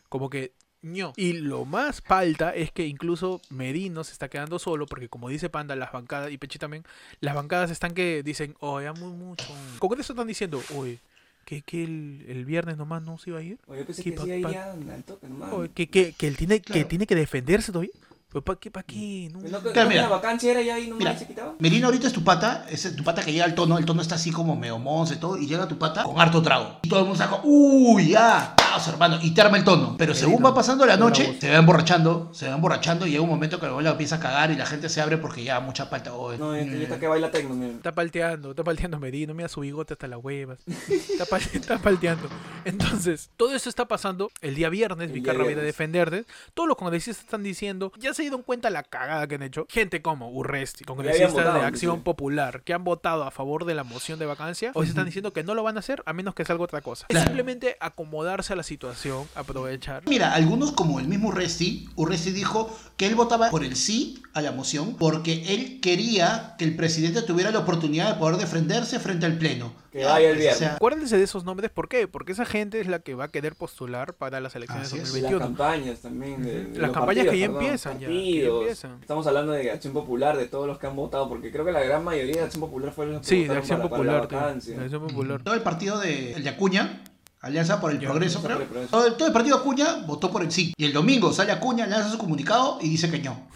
[0.09, 1.13] como que ño.
[1.17, 5.49] Y lo más falta es que incluso Merino se está quedando solo porque como dice
[5.49, 6.85] Panda, las bancadas, y Pechi también,
[7.21, 9.47] las bancadas están que dicen, oye, muy mucho.
[9.79, 11.01] Congreso están diciendo, oye,
[11.45, 13.59] que, que el, el viernes nomás no se iba a ir.
[13.67, 15.69] Oye, yo pensé ¿Qué que sí, al toque, nomás.
[15.75, 17.93] Que, que, que él tiene, que tiene que defenderse todavía.
[18.43, 18.71] ¿Para qué?
[18.71, 19.29] ¿Para qué?
[19.33, 19.41] No.
[19.41, 20.03] Pues no, Claro, no mira.
[20.03, 21.55] la vacancia era ya ahí nomás Mira, y se quitaba.
[21.59, 24.15] Merino ahorita es tu pata, es tu pata que llega al tono, el tono está
[24.17, 26.79] así como medio monce y todo, y llega tu pata con harto trago.
[26.83, 29.97] Y todo el mundo saca, uy, ya, caos, hermano, y te arma el tono.
[29.99, 33.29] Pero según va pasando la noche, se va emborrachando, se va emborrachando y llega un
[33.31, 36.13] momento que la empieza a cagar y la gente se abre porque ya mucha falta.
[36.15, 37.73] Oh, No, mm, y está que baila tecno, mira.
[37.75, 40.59] Está palteando, está palteando Merino, mira su bigote hasta las huevas.
[40.89, 42.29] Está, pal- está palteando.
[42.65, 45.13] Entonces, todo eso está pasando el día viernes.
[45.13, 46.25] Vicarra viene a defenderte.
[46.55, 49.67] Todos los congresistas están diciendo, ya se dieron cuenta la cagada que han hecho.
[49.69, 52.05] Gente como Urresti, congresistas votado, de Acción inclusive.
[52.05, 55.33] Popular, que han votado a favor de la moción de vacancia, hoy se están diciendo
[55.33, 57.07] que no lo van a hacer a menos que salga otra cosa.
[57.09, 60.03] Es simplemente acomodarse a la situación, aprovechar.
[60.07, 64.43] Mira, algunos como el mismo Urresti, Urresti dijo que él votaba por el sí a
[64.43, 69.27] la moción porque él quería que el presidente tuviera la oportunidad de poder defenderse frente
[69.27, 69.73] al pleno.
[69.95, 70.59] Que vaya el O viernes.
[70.59, 72.09] sea, Acuérdense de esos nombres, ¿por qué?
[72.09, 75.15] Porque esa gente es la que va a querer postular para las elecciones de es.
[75.17, 75.39] Y las 2021.
[75.41, 76.43] campañas también.
[76.43, 78.61] De, de Las campañas que ya partidos, empiezan, ya, que partidos.
[78.61, 78.99] empiezan.
[79.01, 81.81] Estamos hablando de Acción Popular, de todos los que han votado, porque creo que la
[81.83, 84.55] gran mayoría de Acción Popular fueron los que Sí, de Acción para- para la Popular.
[84.61, 85.43] de Acción Popular.
[85.45, 87.05] todo el partido de, el de Acuña,
[87.41, 88.57] Alianza por el Progreso, Alianza creo.
[88.57, 88.91] por el Progreso.
[88.91, 90.75] Todo, el, todo el partido Acuña votó por el sí.
[90.77, 93.47] Y el domingo sale Acuña, lanza su comunicado y dice que no.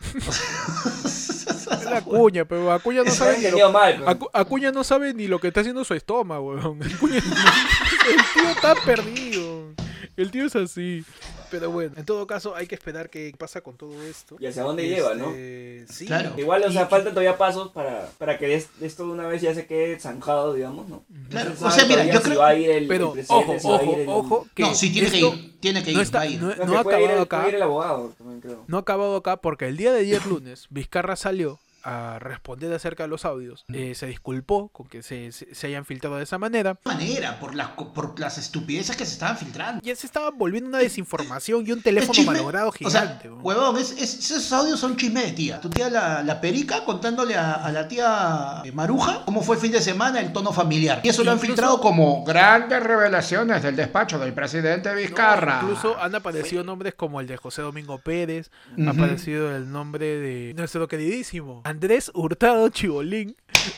[1.70, 4.04] Es la Acuña, pero Acuña no sabe han ni lo, entendido mal.
[4.06, 6.82] Acu- Acuña no sabe ni lo que está haciendo su estómago, weón.
[6.82, 7.16] Acuña-
[8.10, 9.72] el tío está perdido.
[10.16, 11.04] El tío es así.
[11.50, 14.36] Pero bueno, en todo caso hay que esperar qué pasa con todo esto.
[14.38, 15.30] Y hacia dónde lleva, ¿no?
[15.30, 16.06] Este, Sí.
[16.06, 16.32] Claro.
[16.36, 19.54] Igual, o Y- sea, faltan todavía pasos para, para que esto de una vez ya
[19.54, 21.04] se quede zanjado, digamos, ¿no?
[21.30, 23.24] Claro, No se o sea, mira, yo si creo- va a ir el, Pero el
[23.28, 25.90] ojo, si ojo, ir el- ojo, que No, sí tiene que esto ir, tiene que
[25.90, 26.40] ir, no, está- va a ir.
[26.42, 27.48] no- No, no que ha ir acabado el- acá.
[27.48, 28.64] ir abogado, también creo.
[28.66, 33.04] No ha acabado acá porque el día de ayer lunes Vizcarra salió a responder acerca
[33.04, 33.64] de los audios.
[33.72, 36.78] Eh, se disculpó con que se, se- se hayan filtrado de esa manera.
[36.84, 39.80] manera, por las, por las estupideces que se estaban filtrando.
[39.84, 43.30] Ya se estaba volviendo una desinformación y un teléfono malogrado O sea, gigante.
[43.30, 45.60] huevón, es, es- esos audios son chisme de tía.
[45.60, 49.62] Tu tía, la, la perica, contándole a, a la tía eh, Maruja cómo fue el
[49.62, 51.00] fin de semana, el tono familiar.
[51.04, 55.60] Y eso lo han Incluso- filtrado como grandes revelaciones del despacho del presidente Vizcarra.
[55.62, 58.50] Incluso han aparecido nombres como el de José Domingo Pérez,
[58.84, 63.36] ha aparecido el nombre de nuestro queridísimo Andrés Hurtado Chibolín.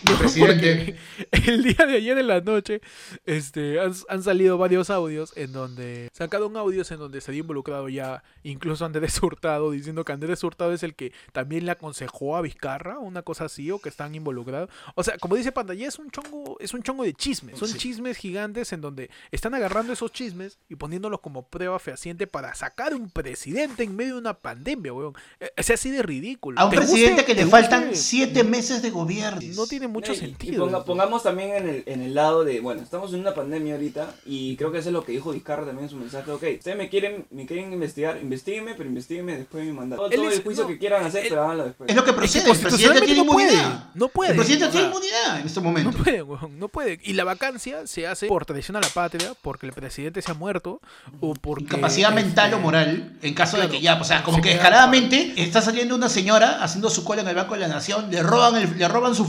[0.08, 0.18] ¿No?
[0.18, 0.96] presidente.
[1.30, 2.80] El día de ayer en la noche
[3.26, 7.88] este, han, han salido varios audios en donde sacaron audios en donde se había involucrado
[7.88, 12.40] ya incluso Andrés Hurtado diciendo que Andrés Hurtado es el que también le aconsejó a
[12.42, 14.70] Vizcarra, una cosa así, o que están involucrados.
[14.94, 17.58] O sea, como dice Pantalla, es un chongo, es un chongo de chismes.
[17.58, 17.78] Son Sí.
[17.78, 22.94] chismes gigantes en donde están agarrando esos chismes y poniéndolos como prueba fehaciente para sacar
[22.94, 25.14] un presidente en medio de una pandemia, weón.
[25.40, 26.58] Eh, Es así de ridículo.
[26.60, 27.96] A un ¿Te presidente guste- que le faltan guste?
[27.96, 29.40] siete meses de gobierno.
[29.54, 30.54] No tiene mucho No, y- sentido.
[30.54, 30.84] Y ponga- esto.
[30.86, 34.56] pongamos también en el, en el lado de, bueno, estamos en una pandemia ahorita y
[34.56, 36.30] creo que eso es lo que dijo Vizcarra también en su mensaje.
[36.30, 40.08] Ok, ustedes me quieren, me quieren investigar, investígueme, pero investiguenme después de mi mandato.
[40.08, 41.88] Todo, es- el juicio no, que quieran hacer, él- pero háganlo después.
[41.90, 42.50] Es lo que Es que procede.
[42.50, 43.90] el presidente tiene no inmunidad.
[43.94, 44.30] No puede.
[44.30, 45.98] El presidente tiene inmunidad en este No momento.
[46.02, 46.98] puede, weón, no puede.
[47.04, 50.34] Y la vacancia se hace por traición a la patria, porque el presidente se ha
[50.34, 50.80] muerto,
[51.20, 51.64] o porque...
[51.64, 54.48] Incapacidad mental o este, moral, en caso de que ya, o sea, como se que
[54.50, 58.10] queda- descaradamente está saliendo una señora haciendo su cola en el Banco de la Nación,
[58.10, 59.24] le roban, el- le roban su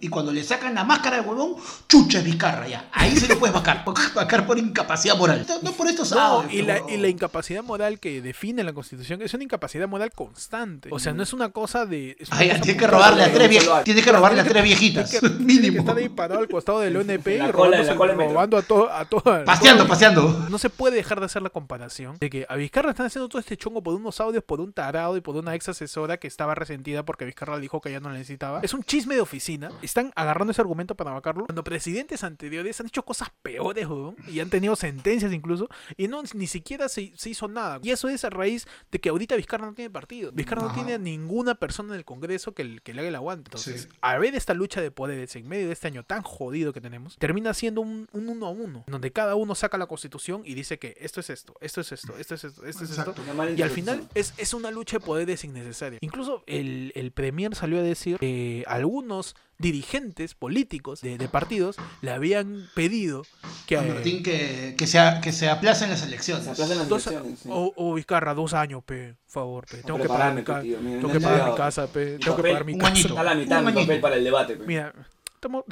[0.00, 1.56] y cuando le sacan la máscara de huevón,
[1.88, 2.88] chucha es Vizcarra ya.
[2.92, 3.84] Ahí se lo puedes vacar,
[4.14, 5.44] vacar por incapacidad moral.
[5.48, 6.90] No, no por estos No, audios, y la, huevón.
[6.92, 10.88] y la incapacidad moral que define la Constitución es una incapacidad moral constante.
[10.92, 12.16] O sea, no es una cosa de...
[12.30, 13.76] una Ay, cosa tiene que robarle a no, tres no, viejitas.
[13.78, 15.10] no, Tiene que robarle a tres viejitas.
[15.10, 15.78] que, tiene que Mínimo.
[15.80, 19.44] estar ahí parado al costado del ONP y robándose- cola robando a todo a toda-
[19.44, 20.46] Paseando, paseando.
[20.50, 23.38] No se puede dejar de hacer la comparación de que a Vizcarra están haciendo todo
[23.40, 26.54] este chongo por unos audios, por un tarado y por una ex asesora que estaba
[26.54, 28.60] resentida porque Vizcarra le dijo que ya no la necesitaba.
[28.62, 29.53] Es un chisme de oficina.
[29.82, 31.46] Están agarrando ese argumento para vacarlo.
[31.46, 36.22] Cuando presidentes anteriores han hecho cosas peores, weón, y han tenido sentencias incluso, y no
[36.34, 37.80] ni siquiera se, se hizo nada.
[37.82, 40.32] Y eso es a raíz de que ahorita Vizcarra no tiene partido.
[40.32, 43.14] Vizcarra no tiene a ninguna persona en el Congreso que, le- que le haga el
[43.14, 43.48] aguante.
[43.48, 43.98] Entonces, Sí.
[44.00, 47.16] a ver esta lucha de poderes en medio de este año tan jodido que tenemos,
[47.18, 50.78] termina siendo un, un uno a uno, donde cada uno saca la constitución y dice
[50.78, 53.14] que esto es esto, esto es esto, esto es esto, esto es esto.
[53.56, 55.98] Y al final es, es una lucha de poderes innecesaria.
[56.02, 62.10] Incluso el, el Premier salió a decir que algunos dirigentes políticos de, de partidos le
[62.10, 63.22] habían pedido
[63.66, 63.76] que...
[63.78, 66.44] A Martín que, que, se, a- que se aplacen las elecciones.
[66.44, 67.48] Se aplazan las Dos, elecciones, sí.
[67.52, 69.78] o, o Vizcarra, dos años, pe, por favor, pe.
[69.78, 72.42] Tengo que pagar mi tío, mira, tengo que pagar mi casa, pe, Mi tengo que
[72.42, 72.94] pagar mi casa.
[72.94, 74.56] Está a la mitad Un mi papel para el debate.
[74.56, 74.66] pe.
[74.66, 74.92] Mira,
[75.44, 75.64] estamos...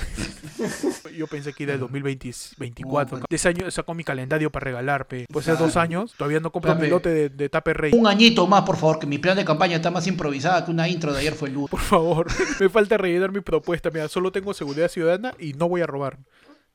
[1.17, 3.19] yo pensé que era el 2024.
[3.19, 5.27] No, De ese año sacó mi calendario para regalar, pe.
[5.33, 7.93] Pues hace dos años, todavía no compro mi lote de, de Tape Rey.
[7.95, 10.89] Un añito más, por favor, que mi plan de campaña está más improvisada que una
[10.89, 11.71] intro de ayer fue el lunes.
[11.71, 12.27] Por favor,
[12.61, 13.91] me falta rellenar mi propuesta.
[13.91, 16.19] Mira, solo tengo seguridad ciudadana y no voy a robar.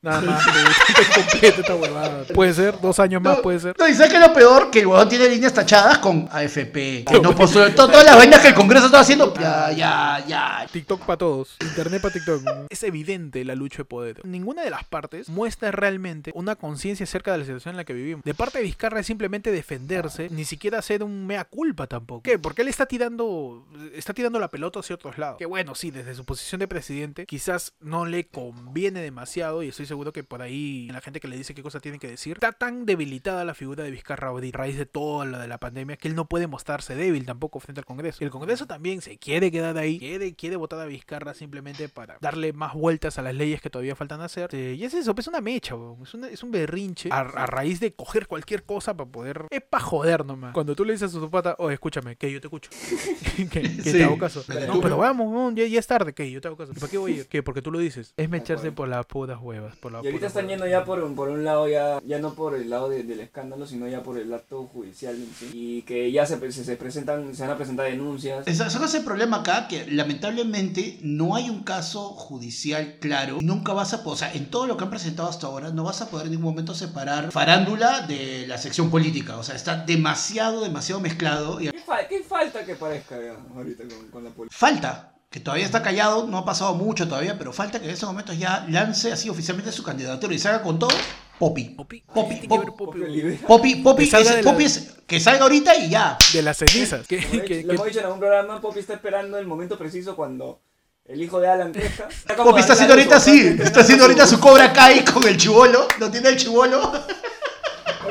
[0.00, 0.44] Nada más.
[0.46, 2.24] que complete esta huevada.
[2.34, 3.74] Puede ser, dos años más No, puede ser.
[3.78, 4.70] No, y ¿sabes qué es lo peor?
[4.70, 7.04] Que el huevón tiene líneas tachadas con AFP.
[7.04, 9.34] Que no posee to- todas las vainas que el Congreso está haciendo.
[9.34, 10.66] Ya, ya, ya.
[10.70, 12.42] TikTok para todos, internet para TikTok.
[12.70, 14.24] Es evidente la lucha de poder.
[14.24, 17.92] Ninguna de las partes muestra realmente una conciencia acerca de la situación en la que
[17.92, 18.22] vivimos.
[18.24, 22.22] De parte de Vizcarra es simplemente defenderse, ni siquiera hacer un mea culpa tampoco.
[22.22, 22.38] ¿Qué?
[22.38, 25.38] Porque él está tirando está tirando la pelota hacia otros lados.
[25.38, 29.86] Que bueno, sí, desde su posición de presidente quizás no le conviene demasiado y estoy
[29.88, 32.52] seguro que por ahí la gente que le dice qué cosa tiene que decir está
[32.52, 36.06] tan debilitada la figura de Vizcarra a raíz de todo lo de la pandemia que
[36.08, 38.18] él no puede mostrarse débil tampoco frente al Congreso.
[38.20, 42.18] Y el Congreso también se quiere quedar ahí, quiere, quiere votar a Vizcarra simplemente para
[42.20, 44.50] darle más vueltas a las leyes que todavía faltan hacer.
[44.52, 47.46] Eh, y es eso, pues, es una mecha, es, una- es un berrinche a, a
[47.46, 49.46] raíz de coger cualquier cosa para poder...
[49.50, 50.52] Es para joder nomás.
[50.52, 52.70] Cuando tú le dices a tu pata, oh, escúchame, que yo te escucho.
[53.50, 53.92] que que Sí.
[53.92, 54.44] te hago caso.
[54.66, 56.72] No, pero vamos, ya, ya es tarde, que yo te hago caso.
[56.72, 57.26] ¿Y para qué voy a ir?
[57.28, 57.42] ¿Qué?
[57.42, 58.12] Porque tú lo dices.
[58.16, 59.76] Es mecharse por las putas huevas.
[59.80, 62.54] Por Y ahorita están yendo ya por un, por un lado, ya, ya no por
[62.54, 65.50] el lado de- del escándalo, sino ya por el acto judicial sí.
[65.52, 68.46] Y que ya se, se, se presentan, se van a presentar denuncias.
[68.46, 69.68] Esa- ¿Sabes el problema acá?
[69.68, 73.38] Que lamentablemente no hay un caso judicial claro.
[73.40, 75.84] Nunca vas a poder, o sea, en todo lo que han presentado hasta ahora, no
[75.84, 79.36] vas a poder en ningún momento separar farándula de la sección política.
[79.36, 81.60] O sea, está demasiado, demasiado mezclado.
[81.60, 84.56] Y ¿Qué, fa- qué falta que parezca ya ahorita con, con la política?
[84.58, 88.08] falta, que todavía está callado, no ha pasado mucho todavía, pero falta que en estos
[88.08, 90.90] momentos ya lance así oficialmente su candidatura y salga con todo.
[91.38, 91.66] Poppy.
[91.76, 92.70] Popi, Popi, tiene que ver Popi.
[92.70, 93.12] Popi, Porque weón.
[93.12, 93.46] libera.
[93.46, 96.18] Poppy, Poppy, Que salga es- la- Poppy es- que salga ahorita y ya.
[96.32, 97.06] De las cenizas.
[97.06, 100.60] que, lo hemos dicho en algún programa, Poppy está esperando el momento preciso cuando
[101.04, 102.08] el hijo de Alan crezca.
[102.36, 106.10] Poppy está haciendo ahorita así, está haciendo ahorita su Cobra Kai con el chivolo, no
[106.10, 106.90] tiene el chivolo.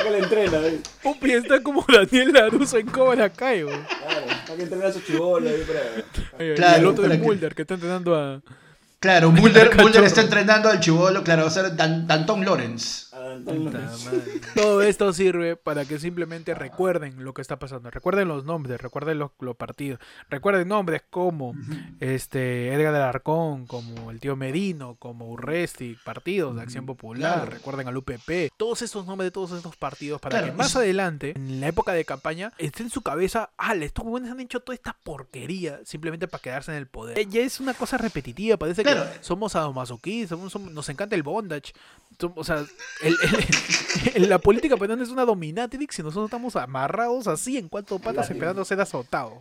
[0.07, 0.79] Porque le entrena, ¿eh?
[1.03, 3.63] Popi está como Daniel Laruso en Cobra Kai.
[3.63, 3.81] Claro,
[4.45, 6.43] para que entrene a su chivolo ahí para...
[6.45, 8.41] Y el otro para es que- Mulder, que está entrenando a...
[8.99, 9.75] Claro, Mulder.
[9.81, 13.06] Mulder está entrenando al chivolo, claro, va a ser Dan- Danton Lawrence.
[14.55, 17.89] Todo esto sirve para que simplemente recuerden lo que está pasando.
[17.91, 19.99] Recuerden los nombres, recuerden los, los partidos.
[20.29, 21.53] Recuerden nombres como
[21.99, 27.35] este Edgar del Arcón, como el tío Medino, como Urresti, partidos de Acción Popular.
[27.35, 27.51] Claro.
[27.51, 28.51] Recuerden al UPP.
[28.57, 31.93] Todos estos nombres de todos estos partidos para Claro, que más adelante, en la época
[31.93, 36.27] de campaña, esté en su cabeza, ah, estos jóvenes han hecho toda esta porquería simplemente
[36.27, 37.17] para quedarse en el poder.
[37.17, 39.03] Eh, Ya es una cosa repetitiva, parece Claro.
[39.11, 41.73] que somos somos- nos encanta el bondage.
[42.35, 42.63] O sea,
[43.07, 47.67] el- el- el- la política peruana es una dominatrix y nosotros estamos amarrados así en
[47.69, 49.33] cuatro patas esperando ser azotados.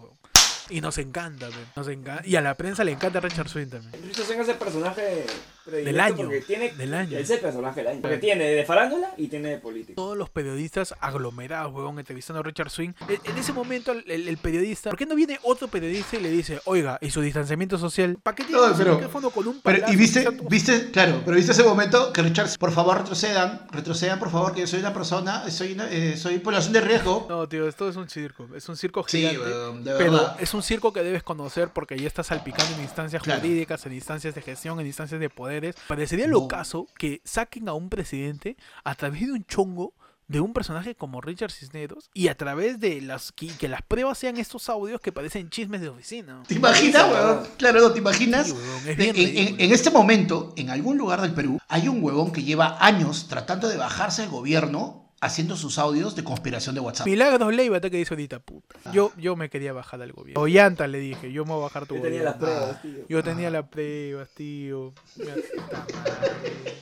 [0.69, 2.27] Y nos encanta, nos encanta.
[2.27, 3.93] Y a la prensa le encanta Richard Swing también.
[4.05, 5.25] Richard Swing es el personaje
[5.67, 7.19] Del año, tiene, del año.
[7.19, 8.01] Es el personaje del año.
[8.03, 9.95] Porque tiene de farándula y tiene de política.
[9.97, 12.93] Todos los periodistas aglomerados, huevón, entrevistando a Richard Swing.
[13.09, 16.21] En, en ese momento, el, el- el periodista, ¿por qué no viene otro periodista y
[16.21, 18.17] le dice, oiga, y su distanciamiento social?
[18.23, 21.37] ¿Para qué tiene No, un pero- micrófono con un Pero, y viste, viste, claro, pero
[21.37, 24.93] viste ese momento que Richard, por favor retrocedan, retrocedan por favor, que yo soy una
[24.93, 27.27] persona, soy una, eh, soy población de riesgo.
[27.29, 28.49] No, tío, esto es un circo.
[28.55, 29.41] Es un circo Sí, gigante.
[29.41, 30.37] weón, de pero verdad.
[30.41, 33.41] es un circo que debes conocer porque ya está salpicando en instancias Claro.
[33.41, 35.77] jurídicas, en instancias de gestión, en instancias de poderes.
[35.89, 36.49] Parecería lo No.
[36.49, 39.95] caso que saquen a un presidente a través de un chongo
[40.29, 44.19] de un personaje como Richard Cisneros y a través de las que, que las pruebas
[44.19, 46.43] sean estos audios que parecen chismes de oficina.
[46.49, 47.47] ¿Te imaginas, weón.
[47.57, 48.49] Claro, no, ¿te imaginas?
[48.49, 49.57] Sí, weón, es En, bien en- ridículo.
[49.65, 53.69] en este momento, en algún lugar del Perú, hay un huevón que lleva años tratando
[53.69, 57.07] de bajarse al gobierno haciendo sus audios de conspiración de WhatsApp.
[57.07, 58.79] Milagros Leiva te que dice ahorita, puta.
[58.93, 60.43] Yo, yo me quería bajar al gobierno.
[60.43, 62.31] O Llanta le dije, yo me voy a bajar tu Yo tenía gobierno.
[62.31, 63.07] las pruebas, tío.
[63.09, 64.93] Yo tenía las pruebas, tío.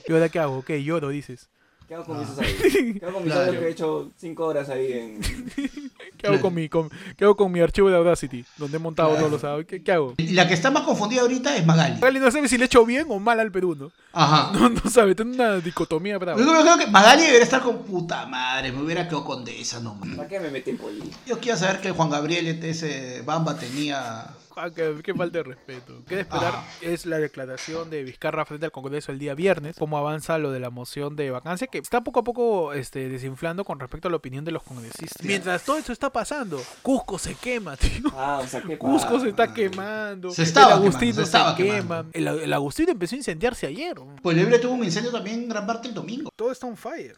[0.08, 0.64] ¿Y ahora qué hago?
[0.64, 0.82] ¿Qué?
[0.82, 1.48] Lloro, dices.
[1.94, 2.98] ¿Qué hago con mis audios?
[2.98, 3.52] ¿Qué hago con mis Claro.
[3.52, 5.20] que he hecho 5 horas ahí en...
[6.18, 8.44] ¿Qué hago con mi, con, ¿qué hago con mi archivo de Audacity?
[8.56, 9.26] Donde he montado Claro.
[9.26, 9.66] todos los audios.
[9.68, 10.14] ¿Qué, qué hago?
[10.16, 11.94] Y la que está más confundida ahorita es Magali.
[11.94, 13.92] Magali no sabe si le he hecho bien o mal al Perú, ¿no?
[14.12, 14.50] Ajá.
[14.58, 16.38] No, no sabe, tiene una dicotomía brava.
[16.38, 19.60] Yo creo, creo que Magali debería estar con puta madre, me hubiera quedado con de
[19.60, 20.08] esa nomás.
[20.16, 21.16] ¿Para qué me metí en política?
[21.26, 24.26] Yo quiero saber que Juan Gabriel, este, ese Bamba, tenía.
[24.56, 26.02] Ah, qué, qué falta de respeto.
[26.06, 26.64] Qué de esperar Ah.
[26.80, 30.60] es la declaración de Vizcarra frente al Congreso el día viernes, cómo avanza lo de
[30.60, 34.16] la moción de vacancia, que está poco a poco este, desinflando con respecto a la
[34.18, 35.24] opinión de los congresistas.
[35.26, 38.10] Mientras todo eso está pasando, Cusco se quema, tío.
[38.16, 40.30] Ah, o sea, ¿qué Cusco se está quemando.
[40.30, 41.74] Se estaba el Agustino quemando, se estaba quema.
[41.80, 42.10] quemando.
[42.12, 43.94] El, el Agustino empezó a incendiarse ayer.
[44.22, 46.30] Pues Libre tuvo un incendio también en gran parte el domingo.
[46.36, 47.16] Todo está on fire.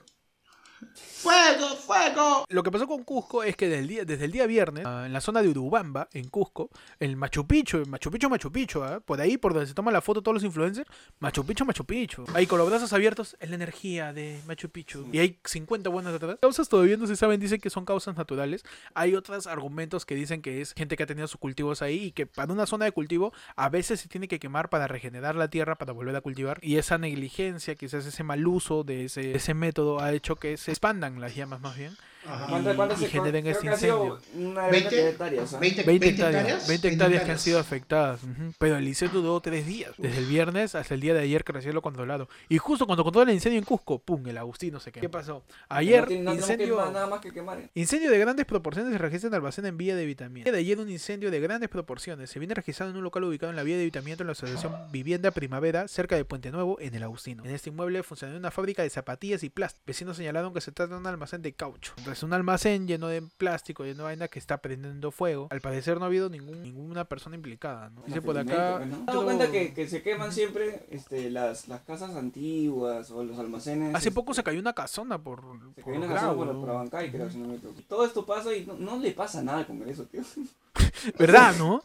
[0.95, 2.45] ¡Fuego, fuego!
[2.49, 5.05] Lo que pasó con Cusco es que desde el día, desde el día viernes, ah,
[5.07, 8.83] en la zona de Urubamba, en Cusco, el Machu Picchu, el Machu Picchu, Machu Picchu,
[8.83, 11.85] ah, por ahí, por donde se toma la foto todos los influencers, Machu Picchu, Machu
[11.85, 12.25] Picchu.
[12.35, 15.09] Ahí con los brazos abiertos, es la energía de Machu Picchu.
[15.13, 16.37] Y hay 50 buenas atrás.
[16.41, 18.63] Causas todavía no se saben, dicen que son causas naturales.
[18.95, 22.13] Hay otros argumentos que dicen que es gente que ha tenido sus cultivos ahí y
[22.13, 25.49] que para una zona de cultivo a veces se tiene que quemar para regenerar la
[25.49, 26.59] tierra, para volver a cultivar.
[26.63, 30.57] Y esa negligencia, quizás ese mal uso de ese, de ese método ha hecho que
[30.67, 31.97] se expandan las llamas más bien.
[32.29, 32.47] Ajá.
[32.49, 34.49] ¿Cuántas- Y- y se- generen creo este que ha sido incendio.
[34.51, 35.55] Una 20, de hectáreas.
[35.55, 35.59] ¿ah?
[35.59, 38.21] 20, 20 20 hectáreas, 20 hectáreas que han sido afectadas.
[38.59, 39.93] Pero el incendio duró tres días.
[39.99, 42.29] Desde el viernes hasta el día de ayer que recién lo controlado.
[42.49, 44.27] Y justo cuando controla el incendio en Cusco, ¡pum!
[44.27, 45.01] El Agustino se quemó.
[45.03, 45.43] ¿Qué pasó?
[45.69, 46.77] Ayer, no, tiene- no incendio...
[46.93, 47.59] nada más que quemar.
[47.59, 47.71] ¿eh?
[47.75, 50.51] Incendio de grandes proporciones se registra en Albacena en vía de evitamiento.
[50.51, 53.57] De ayer un incendio de grandes proporciones se viene registrando en un local ubicado en
[53.57, 57.03] la vía de evitamiento en la asociación Vivienda Primavera, cerca de Puente Nuevo, en el
[57.03, 57.45] Agustino.
[57.45, 59.83] En este inmueble funcionaba una fábrica de zapatillas y plástico.
[59.87, 61.93] Vecinos señalaron que se trata de un almacén de caucho.
[62.17, 65.49] Es un almacén lleno de plástico, lleno de vaina que está prendiendo fuego.
[65.51, 67.91] Al parecer no ha habido ningún, ninguna persona implicada.
[67.91, 68.01] ¿no?
[68.07, 68.79] Dice por acá.
[68.87, 73.23] ¿Me has dado cuenta que, que se queman siempre este, las, las casas antiguas o
[73.23, 73.95] los almacenes?
[73.95, 75.43] Hace este, poco se cayó una casona por,
[75.75, 76.61] Se por cayó una casona por, ¿no?
[76.63, 77.83] por Abancay, creo, si no me equivoco.
[77.87, 80.23] Todo esto pasa y no, no le pasa nada al Congreso, tío.
[81.19, 81.83] ¿Verdad, no?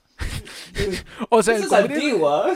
[1.30, 2.56] o sea, Eso el es Congreso- antigua.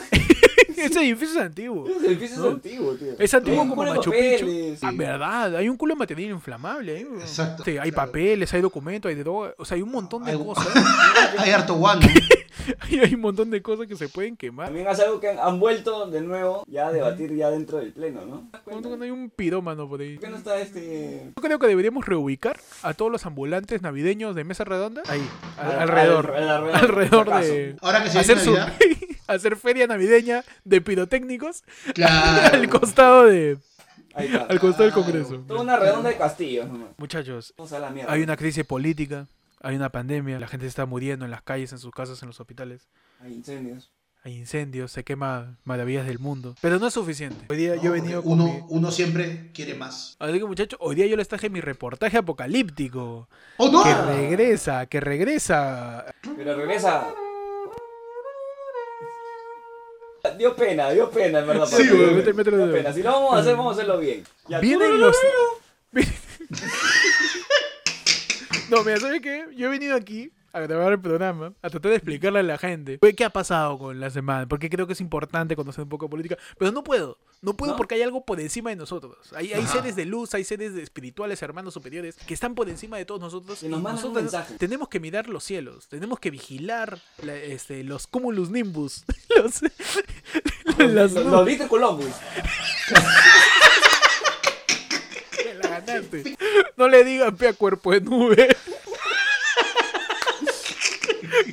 [0.77, 1.87] ese edificio es antiguo.
[1.87, 2.47] Ese edificio ¿No?
[2.47, 3.11] es antiguo, tío.
[3.19, 4.45] Es antiguo Hay como Machu Picchu.
[4.45, 4.83] papeles.
[4.83, 7.01] Ah, verdad, hay un culo de material inflamable.
[7.01, 7.07] ¿eh?
[7.19, 8.07] Exacto, Sí, hay claro.
[8.07, 9.53] papeles, hay documentos, hay de todo.
[9.57, 10.67] O sea, hay un montón de Hay- cosas.
[11.37, 12.01] Hay harto guano.
[12.89, 14.67] y hay un montón de cosas que se pueden quemar.
[14.67, 17.91] También es algo que han, han vuelto de nuevo ya a debatir ya dentro del
[17.91, 18.49] pleno, ¿no?
[18.63, 20.15] Cuando hay un pirómano por ahí.
[20.15, 21.31] ¿Por qué no está este...?
[21.35, 25.71] Yo creo que deberíamos reubicar a todos los ambulantes navideños de mesa redonda ahí, al-
[25.71, 26.31] Al- alrededor.
[26.35, 27.75] al- alrededor, de.
[27.81, 28.55] Ahora que se Hacer, su.
[29.27, 32.55] Hacer feria navideña de pirotécnicos Claro.
[32.57, 33.57] al costado de.
[34.13, 34.93] Al costado del.
[34.93, 35.43] Congreso.
[35.47, 36.89] Toda una redonda de castillos, nomás.
[36.97, 37.53] Muchachos,
[38.07, 39.27] hay una crisis política,
[39.61, 42.27] hay una pandemia, la gente se está muriendo en las calles, en sus casas, en
[42.27, 42.87] los hospitales.
[43.21, 43.91] Hay incendios.
[44.23, 46.55] Hay incendios, se quema maravillas del mundo.
[46.59, 47.45] Pero no es suficiente.
[47.47, 48.63] Hoy día yo he venido con uno, mi...
[48.69, 50.15] uno siempre quiere más.
[50.17, 53.29] Así que muchachos, hoy día yo les traje mi reportaje apocalíptico.
[53.57, 53.83] ¡Oh, no!
[53.83, 56.05] Que regresa, que regresa.
[56.35, 57.05] Pero regresa.
[60.31, 61.65] Dio pena, dio pena, en verdad.
[61.67, 62.71] Sí, dedo.
[62.71, 62.93] pena.
[62.93, 64.23] Si lo vamos a hacer, vamos a hacerlo bien.
[64.47, 65.15] Ya, Vienen los...
[68.69, 69.45] No, mira, ¿sabes qué?
[69.55, 72.97] Yo he venido aquí a grabar el programa, a tratar de explicarle a la gente
[72.97, 76.05] pues, qué ha pasado con la semana, porque creo que es importante conocer un poco
[76.05, 77.77] de política, pero no puedo, no puedo ¿No?
[77.77, 79.17] porque hay algo por encima de nosotros.
[79.33, 83.03] Hay, seres de luz, hay seres de espirituales, hermanos superiores, que están por encima de
[83.03, 83.61] todos nosotros.
[83.63, 84.55] Nos y mandan un nosotros mensaje.
[84.57, 89.03] tenemos que mirar los cielos, tenemos que vigilar la- este, los cumulus nimbus,
[89.35, 89.61] los,
[90.77, 91.13] Los,
[91.67, 92.07] Columbus.
[95.35, 96.37] Te la ganaste.
[96.77, 98.55] No le digan pe a cuerpo de nube.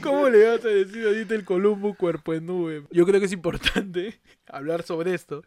[0.02, 2.84] ¿Cómo le vas a decir ahorita el Columbo cuerpo de nube?
[2.90, 5.42] Yo creo que es importante hablar sobre esto.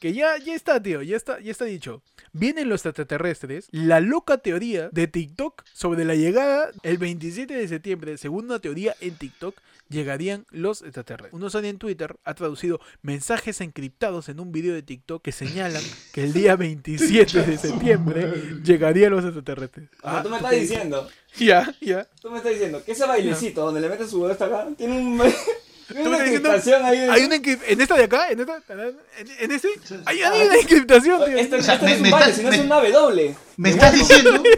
[0.00, 2.02] Que ya, ya está, tío, ya está, ya está dicho.
[2.32, 3.68] Vienen los extraterrestres.
[3.70, 8.96] La loca teoría de TikTok sobre la llegada el 27 de septiembre, según una teoría
[9.00, 9.54] en TikTok,
[9.90, 11.34] llegarían los extraterrestres.
[11.34, 15.82] Un usuario en Twitter ha traducido mensajes encriptados en un video de TikTok que señalan
[16.14, 18.32] que el día 27 de septiembre
[18.64, 19.90] llegarían los extraterrestres.
[20.02, 21.08] Ah, tú me ¿tú estás diciendo.
[21.36, 22.08] Ya, ya.
[22.22, 24.96] Tú me estás diciendo que ese bailecito donde le metes su dedo hasta acá tiene
[24.96, 25.20] un.
[25.90, 26.48] Tiene ¿Tú me una estás diciendo?
[26.48, 26.98] encriptación ahí.
[27.10, 29.68] Hay una en esta de acá, en esta, en, en este,
[30.06, 31.58] hay, hay una encriptación, tío.
[31.58, 33.34] O sea, me- no es me un estás- sino es me- una W.
[33.56, 34.42] Me estás diciendo.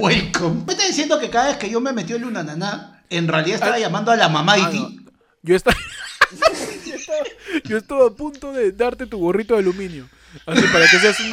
[0.00, 0.64] Welcome.
[0.66, 3.54] Me estás diciendo que cada vez que yo me metí en una naná, en realidad
[3.56, 4.90] estaba llamando a la mamá Ah, y no.
[5.42, 5.76] Yo estaba,
[6.86, 7.18] yo estaba,
[7.64, 10.08] yo estaba a punto de darte tu gorrito de aluminio.
[10.46, 11.30] Así para que seas un,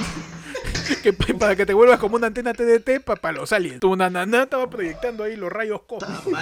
[1.03, 3.79] que, para que te vuelvas como una antena TDT para los aliens.
[3.79, 6.33] Tu nananá estaba proyectando ahí los rayos cósmicos.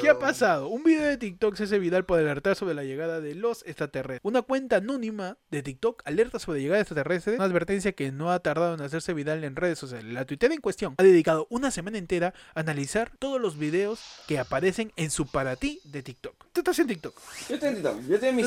[0.00, 0.68] ¿Qué ha pasado?
[0.68, 4.20] Un video de TikTok se hace viral por alertar sobre la llegada de los extraterrestres.
[4.22, 7.36] Una cuenta anónima de TikTok alerta sobre la llegada de extraterrestres.
[7.36, 10.12] Una advertencia que no ha tardado en hacerse viral en redes sociales.
[10.12, 14.38] La tuitera en cuestión ha dedicado una semana entera a analizar todos los videos que
[14.38, 16.34] aparecen en su para ti de TikTok.
[16.52, 17.14] Tú estás en TikTok.
[17.48, 18.00] Yo estoy en TikTok.
[18.06, 18.42] Yo estoy en mi.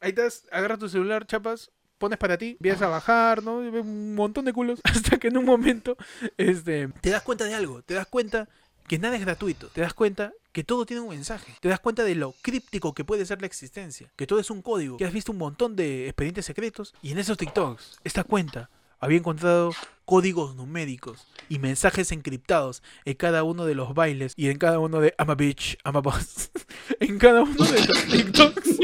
[0.00, 1.70] Ahí estás, agarras tu celular, chapas,
[2.02, 3.58] pones para ti, empiezas a bajar, ¿no?
[3.58, 4.80] Un montón de culos.
[4.84, 5.96] Hasta que en un momento,
[6.36, 7.80] este, te das cuenta de algo.
[7.82, 8.48] Te das cuenta
[8.88, 9.68] que nada es gratuito.
[9.68, 11.54] Te das cuenta que todo tiene un mensaje.
[11.60, 14.10] Te das cuenta de lo críptico que puede ser la existencia.
[14.16, 14.96] Que todo es un código.
[14.96, 16.92] Que has visto un montón de expedientes secretos.
[17.02, 19.70] Y en esos TikToks, esta cuenta había encontrado
[20.04, 24.98] códigos numéricos y mensajes encriptados en cada uno de los bailes y en cada uno
[24.98, 26.50] de I'm a bitch, I'm a boss.
[26.98, 28.78] en cada uno de los TikToks.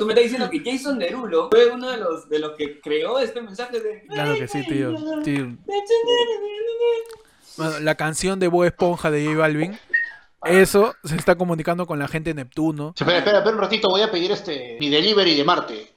[0.00, 3.18] Tú me estás diciendo que Jason Derulo fue uno de los, de los que creó
[3.18, 4.06] este mensaje de...
[4.08, 4.94] Claro que sí, tío.
[5.22, 5.56] tío.
[7.58, 9.78] Bueno, la canción de Bob Esponja de J Balvin.
[10.42, 12.94] Eso se está comunicando con la gente de Neptuno.
[12.96, 15.92] Espera, espera, espera un ratito, voy a pedir este mi delivery de Marte.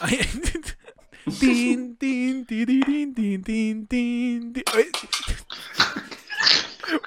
[1.40, 4.64] Tin, tin, tirirín, tin, tin, tin, tin.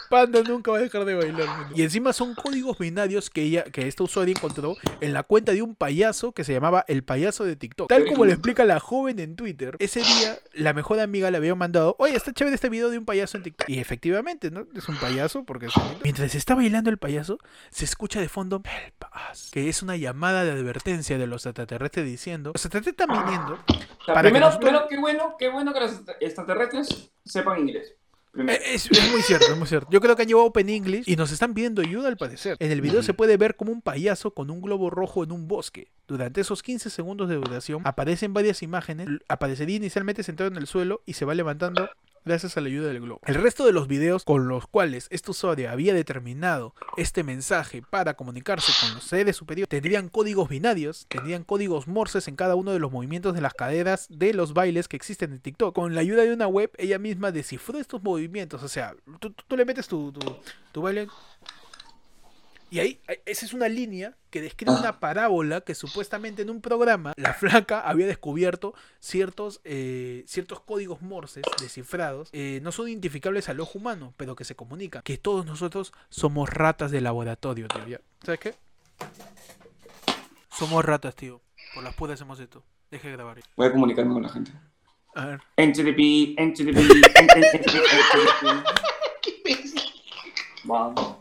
[0.10, 1.48] Panda nunca va a dejar de bailar.
[1.76, 5.62] Y encima son códigos binarios que ella, que esta usuaria encontró en la cuenta de
[5.62, 7.90] un payaso que se llamaba el payaso de TikTok.
[7.90, 11.56] Tal como lo explica la joven en Twitter, ese día la mejor amiga le había
[11.56, 13.70] mandado, oye, está chévere este video de un payaso en TikTok.
[13.70, 14.66] Y efectivamente, ¿no?
[14.76, 17.38] Es un payaso porque es- mientras está bailando el payaso,
[17.70, 22.06] se escucha de fondo Help us", que es una llamada de advertencia de los extraterrestres
[22.06, 25.50] diciendo, los extraterrestres están viniendo O sea, Para que primero, nosotros- primero, qué bueno, qué
[25.50, 27.94] bueno que los extraterrestres sepan inglés.
[28.38, 29.88] Eh, Es, es muy cierto, es muy cierto.
[29.92, 32.58] Yo creo que han llevado Open English y nos están pidiendo ayuda al parecer.
[32.60, 35.48] En el video se puede ver como un payaso con un globo rojo en un
[35.48, 35.92] bosque.
[36.08, 39.08] Durante esos 15 segundos de duración aparecen varias imágenes.
[39.28, 41.90] Aparecería inicialmente sentado en el suelo y se va levantando
[42.26, 43.22] gracias a la ayuda del globo.
[43.26, 48.16] El resto de los videos con los cuales este usuario había determinado este mensaje para
[48.16, 52.80] comunicarse con los seres superiores tendrían códigos binarios, tendrían códigos morses en cada uno de
[52.80, 55.76] los movimientos de las caderas de los bailes que existen en TikTok.
[55.76, 58.64] Con la ayuda de una web, ella misma descifró estos movimientos.
[58.64, 60.20] O sea, tú, tú- le metes tu, tu,
[60.72, 61.08] tu baile.
[62.72, 67.14] Y ahí, esa es una línea que describe una parábola que supuestamente en un programa
[67.18, 73.60] la flaca había descubierto ciertos, eh, ciertos códigos morses descifrados, eh, no son identificables al
[73.60, 75.02] ojo humano, pero que se comunican.
[75.02, 78.00] Que todos nosotros somos ratas de laboratorio, tío.
[78.24, 78.56] ¿Sabes qué?
[80.52, 81.42] Somos ratas, tío.
[81.74, 82.64] Por las puras hacemos esto.
[82.92, 83.40] Deje de grabar.
[83.56, 84.52] Voy a comunicarme con la gente.
[85.16, 85.42] A ver.
[85.58, 87.80] Enter the beat, enter the beat, enter the
[89.44, 89.70] beat.
[90.66, 91.19] Vamos.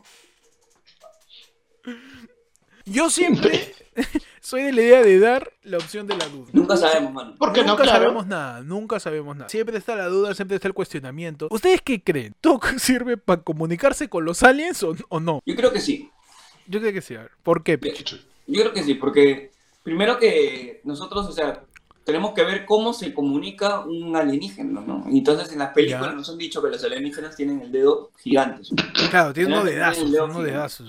[2.85, 3.75] Yo siempre
[4.41, 6.49] soy de la idea de dar la opción de la duda.
[6.53, 7.35] Nunca sabemos, mano.
[7.37, 7.69] ¿Por qué no?
[7.73, 7.99] nunca Claro.
[8.01, 9.49] sabemos nada, nunca sabemos nada.
[9.51, 11.49] Siempre está la duda, siempre está el cuestionamiento.
[11.51, 12.35] ¿Ustedes qué creen?
[12.41, 15.41] ¿TOC sirve para comunicarse con los aliens o, o no?
[15.45, 16.11] Yo creo que sí.
[16.67, 17.15] Yo creo que sí.
[17.15, 17.79] a ver, ¿Por qué?
[18.47, 19.51] Yo creo que sí, porque
[19.83, 21.63] primero que nosotros, o sea,
[22.09, 25.05] tenemos que ver cómo se comunica un alienígena, ¿no?
[25.11, 26.13] Entonces en las películas Ya.
[26.15, 28.63] nos han dicho que los alienígenas tienen el dedo gigante.
[29.11, 30.11] Claro, tiene unos el dedazos,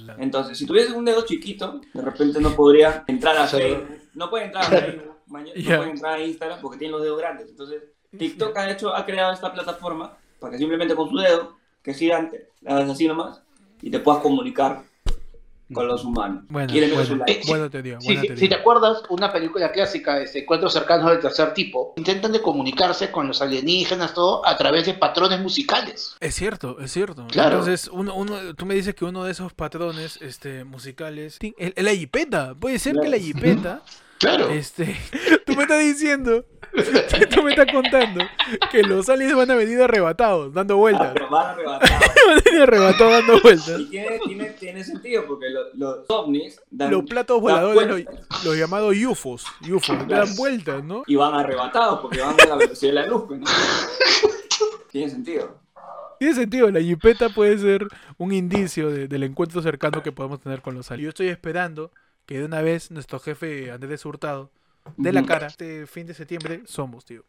[0.06, 0.16] dedo.
[0.18, 3.48] Entonces, si tuviese un dedo chiquito, de repente no podría entrar a.
[3.48, 5.44] Facebook, no puede entrar a Facebook, no
[5.78, 7.50] puede entrar a Instagram porque tiene los dedos grandes.
[7.50, 7.84] Entonces,
[8.18, 11.98] TikTok ha hecho, ha creado esta plataforma para que simplemente con su dedo, que es
[11.98, 13.42] gigante, le hagas así nomás
[13.82, 14.84] y te puedas comunicar
[15.74, 16.44] con los humanos.
[16.50, 16.74] Bueno.
[16.74, 16.78] Eh,
[18.00, 18.38] Sí, sí, teoría.
[18.38, 23.12] si te acuerdas, una película clásica, este, Encuentros cercanos del tercer tipo, intentan de comunicarse
[23.12, 26.16] con los alienígenas, todo, a través de patrones musicales.
[26.20, 27.28] Es cierto, es cierto.
[27.28, 27.60] Claro.
[27.60, 31.38] Entonces, uno, uno, tú me dices que uno de esos patrones este, musicales.
[31.58, 32.56] El, el- la jipeta.
[32.56, 33.82] Puede ser que la jipeta.
[34.20, 34.50] Claro.
[34.50, 34.98] Este.
[35.46, 36.46] Tú me estás diciendo.
[37.34, 38.24] Tú me estás contando
[38.72, 41.12] que los aliens van a venir arrebatados, dando Ah, vueltas.
[41.14, 41.90] pero van arrebatados.
[42.30, 43.80] Van a venir arrebatados dando vueltas.
[43.80, 48.06] Y tiene, tiene, tiene sentido porque lo- los ovnis dan, Los platos voladores,
[48.46, 49.46] los, llamados UFOs.
[49.68, 50.26] UFOs, Claro.
[50.28, 51.02] dan vueltas, ¿no?
[51.08, 53.24] y van arrebatados porque van a la velocidad de la luz.
[53.28, 53.48] pues, ¿no?
[54.92, 55.58] Tiene sentido.
[56.20, 60.62] Tiene sentido, la jipeta puede ser un indicio de- del encuentro cercano que podemos tener
[60.62, 61.06] con los aliens.
[61.06, 61.92] Yo estoy esperando
[62.30, 64.52] que de una vez nuestro jefe Andrés Hurtado
[64.98, 67.26] de la cara este fin de septiembre somos, tío.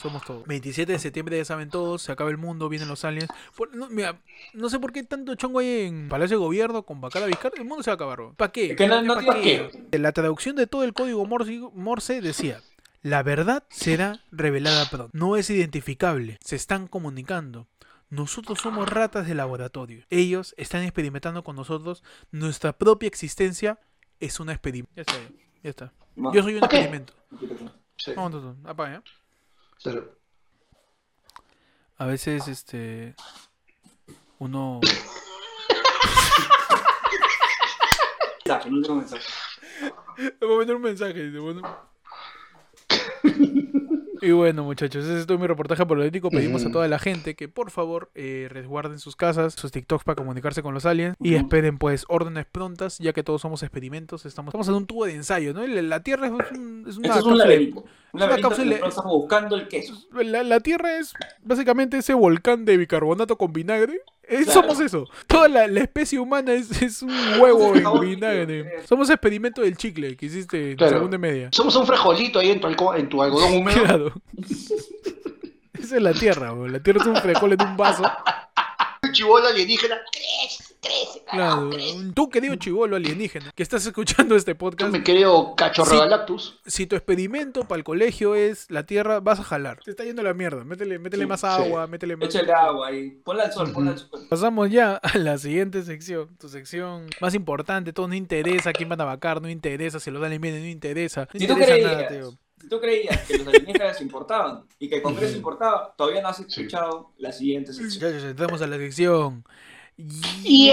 [0.00, 0.46] Somos todos.
[0.46, 3.28] 27 de septiembre ya saben todos, se acaba el mundo, vienen los aliens.
[3.56, 4.20] Por- no, mira,
[4.54, 7.64] no sé por qué tanto chongo hay en Palacio de Gobierno con Bacara Vizcarra, el
[7.64, 8.20] mundo se va a acabar.
[8.36, 8.70] ¿Para qué?
[8.70, 9.42] Es que no- no ¿Pa' tiene-
[9.90, 9.98] qué?
[9.98, 12.60] La traducción de todo el código Morse, Morse decía,
[13.02, 15.10] la verdad será revelada pronto.
[15.12, 17.66] No es identificable, se están comunicando.
[18.10, 20.04] Nosotros somos ratas de laboratorio.
[20.10, 22.04] Ellos están experimentando con nosotros.
[22.30, 23.80] Nuestra propia existencia
[24.20, 24.92] es un experimento.
[24.96, 25.14] Ya está,
[25.62, 25.92] ya, está.
[26.16, 26.32] No.
[26.32, 26.76] Yo soy un ¿Pa' qué?
[26.78, 27.12] experimento.
[27.96, 28.12] Sí.
[28.14, 29.02] Vamos, Toto, apaga, ¿eh?
[29.84, 30.16] Pero-
[31.98, 33.14] A veces, este.
[34.38, 34.80] Uno.
[38.44, 39.24] Mensaje, no tengo mensaje.
[40.18, 41.14] Le voy a meter un mensaje.
[41.26, 41.62] dice, bueno.
[44.22, 46.30] Y bueno, muchachos, ese es todo mi reportaje político.
[46.30, 50.16] Pedimos a toda la gente que por favor eh, resguarden sus casas, sus TikToks para
[50.16, 54.26] comunicarse con los aliens y esperen pues órdenes prontas, ya que todos somos experimentos.
[54.26, 55.66] Estamos, estamos en un tubo de ensayo, ¿no?
[55.66, 57.84] La, Tierra es, un- es una Esto es un laberinto.
[58.16, 59.94] Un una cápsula- buscando el queso.
[60.12, 61.12] La, la Tierra es
[61.42, 64.00] básicamente ese volcán de bicarbonato con vinagre.
[64.28, 64.52] Eh, Claro.
[64.62, 65.08] Somos eso.
[65.28, 67.10] Toda la, la especie humana es, es un
[67.40, 68.82] huevo en jabón vinagre.
[68.88, 70.94] Somos experimento del chicle que hiciste en Claro.
[70.96, 71.48] segunda y media.
[71.52, 73.84] Somos un frijolito ahí en tu, en tu algodón húmedo.
[73.84, 74.12] Claro.
[75.74, 76.66] Esa es la Tierra, bro.
[76.68, 78.02] La Tierra es un frijol en un vaso.
[79.02, 79.96] Un chivolo alienígena.
[80.10, 81.92] Tres, crece, Claro, carajo, crece.
[81.96, 85.96] un- tú querido chivolo alienígena que estás escuchando este Tú, podcast, mi querido cachorro Sí.
[85.98, 86.60] Galactus.
[86.66, 89.80] si tu experimento para el colegio es la Tierra, vas a jalar.
[89.84, 90.64] Te está yendo la mierda.
[90.64, 91.46] Métele, métele Sí, más sí.
[91.46, 92.28] agua, métele más.
[92.28, 93.10] Échale agua ahí.
[93.24, 94.10] Ponla al sol, ponla al sol.
[94.30, 99.00] Pasamos ya a la siguiente sección, tu sección más importante, todo no interesa quién van
[99.00, 102.12] a vacar, no interesa si los alienígenas, no interesa, no Si tú interesa nada, creías,
[102.30, 102.38] tío.
[102.60, 106.40] si tú creías que los alienígenas importaban y que el Congreso importaba, todavía no has
[106.40, 108.10] escuchado la siguiente sección.
[108.10, 109.44] Muchachos, entramos a la sección.
[109.98, 110.70] Y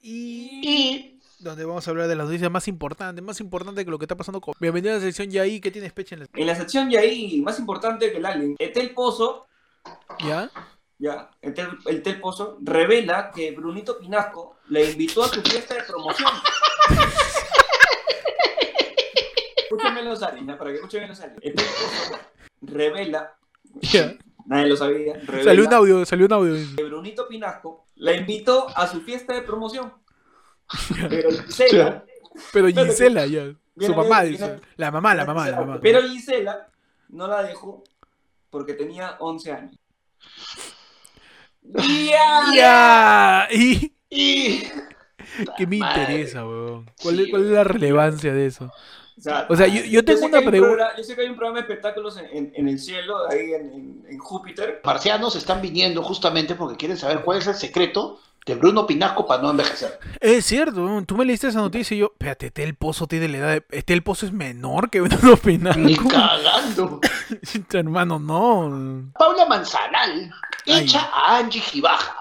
[0.00, 4.04] Y donde vamos a hablar de las noticias más importantes, más importantes que lo que
[4.04, 4.54] está pasando con.
[4.60, 6.26] Bienvenido a la sección ya ahí que tienes pecha en la.
[6.32, 9.46] En la sección ya ahí, más importante que el alien, Etel Pozo,
[10.24, 10.50] ¿Ya?
[10.98, 15.82] ya, Etel, el Tel Pozo, revela que Brunito Pinasco le invitó a su fiesta de
[15.82, 16.30] promoción.
[19.56, 21.40] Escúchenme los aliens, para que escuchen los aliens.
[21.42, 22.18] Etel Pozo
[22.62, 23.34] revela,
[23.80, 24.14] Ya.
[24.48, 26.54] Nadie lo sabía, revela Salió un audio, salió un audio.
[26.76, 29.92] que Brunito Pinasco la invitó a su fiesta de promoción.
[31.08, 32.04] Pero Gisela,
[32.52, 33.52] Pero Gisela, ya.
[33.80, 34.60] Su mamá, dice.
[34.76, 35.78] La mamá, la mamá, la mamá.
[35.80, 36.68] Pero Gisela
[37.08, 37.84] no la dejó
[38.50, 39.76] porque tenía 11 años.
[42.54, 43.48] ¡Ya!
[43.52, 44.62] ¿Y y
[45.56, 46.02] qué me Madre.
[46.02, 46.90] interesa, weón?
[47.02, 48.72] ¿Cuál, Sí, cuál es la relevancia de eso?
[49.18, 51.56] O sea, O sea, yo- yo tengo una pregunta- Yo sé que hay un programa
[51.58, 54.80] de espectáculos en, en- en el cielo, ahí en, en- en Júpiter.
[54.84, 59.42] marcianos están viniendo justamente porque quieren saber cuál es el secreto de Bruno Pinasco para
[59.42, 59.98] no envejecer.
[60.20, 63.36] Es cierto, tú me leíste esa noticia y yo, espérate, este el pozo tiene la
[63.38, 63.64] edad de...
[63.70, 65.80] Este el pozo es menor que Bruno Pinasco.
[65.80, 67.00] Ni cagando.
[67.72, 69.10] Hermano, no.
[69.18, 70.32] Paula Manzanal
[70.66, 70.84] Ay.
[70.84, 72.16] echa a Angie Gibaja.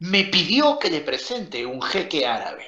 [0.00, 2.64] Me pidió que le presente un jeque árabe.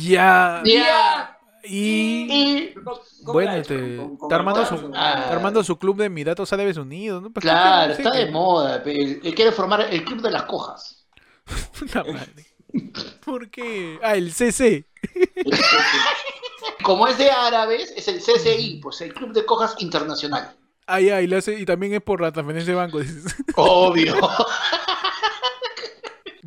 [0.00, 0.62] Ya.
[0.64, 1.38] Ya.
[1.64, 2.28] Y...
[2.30, 3.74] Y ¿Cómo- cómo Bueno, hecho?
[3.74, 5.14] este, ¿Con- con está armando su, Ah.
[5.22, 7.30] está armando su club de Emiratos Árabes Unidos, ¿no?
[7.32, 8.82] Pues, claro, ¿qué- está de moda.
[8.86, 11.06] Él, quiere formar el club de las cojas.
[13.24, 13.98] ¿Por qué?
[14.02, 14.84] Ah, el CC.
[16.82, 20.54] Como es de árabes, es el CCI, pues el club de cojas internacional.
[20.86, 23.34] Ah, ya, y, le hace, y también es por la transferencia de banco, dices.
[23.56, 24.14] Obvio.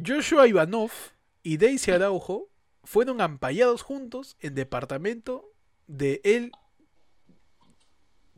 [0.06, 0.92] Joshua Ivanov
[1.44, 2.48] y Daisy Araujo
[2.90, 5.54] fueron ampallados juntos en departamento
[5.86, 6.52] de el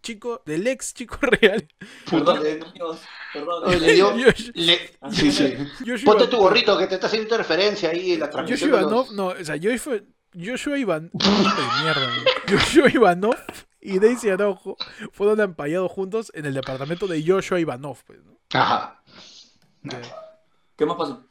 [0.01, 1.69] chico, del ex chico real.
[2.09, 2.99] Perdón, eh, amigos,
[3.31, 3.63] perdón.
[3.69, 5.55] Oye, le- sí, sí.
[5.87, 8.71] Joshua, Ponte tu gorrito que te está haciendo interferencia ahí en la Joshua transmisión.
[8.71, 9.99] los- Ivanov, no, o sea, Joshua,
[10.37, 12.25] Joshua Ivanov, mierda, güey.
[12.59, 13.35] Joshua Ivanov
[13.79, 14.75] y Daisy Araujo
[15.13, 18.37] fueron ampallados juntos en el departamento de Joshua Ivanov, pues, ¿no?
[18.53, 19.01] Ajá.
[20.75, 21.25] ¿Qué más pasó?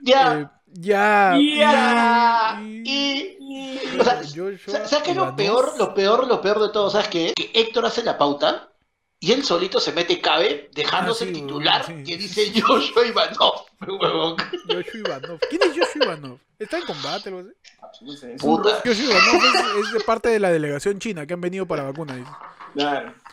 [0.00, 0.40] Ya.
[0.40, 1.36] Eh, ya.
[1.38, 2.60] Ya.
[2.62, 3.78] y- Y.
[4.00, 6.90] O sea, Joshua ¿Sabes qué es lo peor, lo peor, lo peor de todo?
[6.90, 7.32] ¿Sabes qué?
[7.36, 8.70] Que Héctor hace la pauta
[9.20, 12.02] y él solito se mete cabe, dejándose Ah, sí, el titular sí.
[12.04, 13.66] que dice Joshua Ivanov.
[13.86, 14.36] huevón.
[14.66, 15.38] Joshua Ivanov.
[15.50, 16.38] ¿Quién es Joshua Ivanov?
[16.58, 18.04] ¿Está en combate o algo así?
[18.04, 18.70] No sé, Puta.
[18.84, 22.16] Joshua Ivanov es, es de parte de la delegación china que han venido para vacuna.
[22.16, 22.30] dice.
[22.74, 23.14] Claro.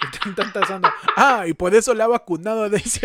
[0.00, 0.88] Que están- están tasando.
[1.14, 3.00] Ah, y por eso la ha vacunado a Daisy.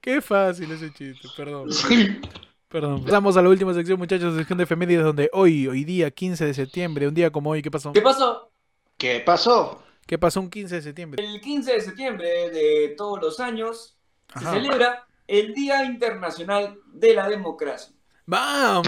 [0.00, 1.72] Qué fácil ese chiste, perdón.
[1.72, 2.20] Sí.
[2.68, 3.04] Perdón.
[3.04, 6.54] Pasamos a la última sección, muchachos, sección de efemérides, donde hoy, hoy día 15 de
[6.54, 7.92] septiembre, un día como hoy, ¿qué pasó?
[7.92, 8.50] ¿Qué pasó?
[8.98, 9.82] ¿Qué pasó?
[10.06, 11.24] ¿Qué pasó un 15 de septiembre?
[11.24, 13.96] El 15 de septiembre de todos los años
[14.32, 14.52] se Ajá.
[14.54, 17.92] celebra el Día Internacional de la Democracia.
[18.26, 18.86] ¡Vamos!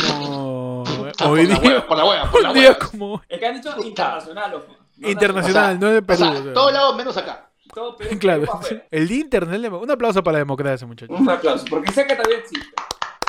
[1.21, 2.79] Ah, Hoy por la día, hueva, por la hueva, por la un día hueva.
[2.91, 3.21] como hoy.
[3.29, 4.77] El que han dicho internacional, ojo.
[4.97, 6.19] No Internacional, O sea, no es de O Perú.
[6.19, 6.53] sea, o sea.
[6.53, 7.48] todos lados menos acá.
[7.79, 8.61] Todo Claro,
[8.91, 11.19] el de Un aplauso para la democracia, muchachos.
[11.19, 12.67] Un aplauso, porque sé que todavía existe.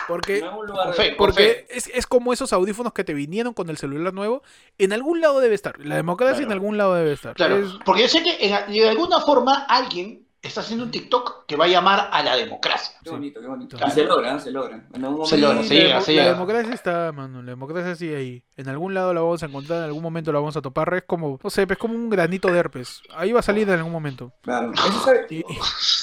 [0.07, 1.15] Porque En algún lugar Con de- fe.
[1.15, 4.41] Porque es, es como esos audífonos que te vinieron con el celular nuevo.
[4.79, 5.77] En algún lado debe estar.
[5.79, 6.47] La democracia Claro.
[6.47, 7.35] en algún lado debe estar.
[7.35, 7.57] Claro.
[7.57, 11.55] Es- Porque yo sé que en- de alguna forma alguien está haciendo un TikTok que
[11.55, 12.95] va a llamar a la democracia.
[13.03, 13.77] Qué bonito, qué bonito.
[13.77, 13.93] Claro.
[13.93, 14.85] Se logra, se logra.
[14.93, 17.41] En algún Se momento- logra, se llega, demo- se la democracia está, mano.
[17.41, 18.43] La democracia sigue ahí.
[18.55, 20.93] En algún lado la vamos a encontrar, en algún momento la vamos a topar.
[20.93, 23.01] Es como, no sé, es como un granito de herpes.
[23.15, 24.31] Ahí va a salir en algún momento.
[24.41, 24.71] Claro.
[24.73, 25.43] Es esa, Y-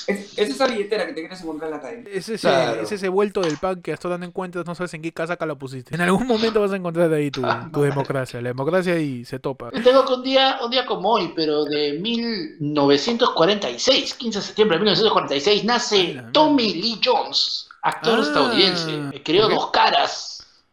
[0.07, 2.04] es, es esa billetera que te quieres encontrar en la calle.
[2.12, 2.82] es, ese, Claro.
[2.82, 5.36] es ese vuelto del pan que hasta dando en cuenta no sabes en qué casa
[5.46, 5.94] la pusiste.
[5.94, 7.42] En algún momento vas a encontrar ahí tu,
[7.72, 8.40] tu democracia.
[8.40, 9.70] La democracia ahí se topa.
[9.72, 14.76] Yo Tengo que un día, un día como hoy, pero de 1946, 15 de septiembre
[14.78, 19.52] de 1946, Ay, nace Tommy Lee Jones, actor Ah, estadounidense, querido ok.
[19.54, 20.32] Dos Caras.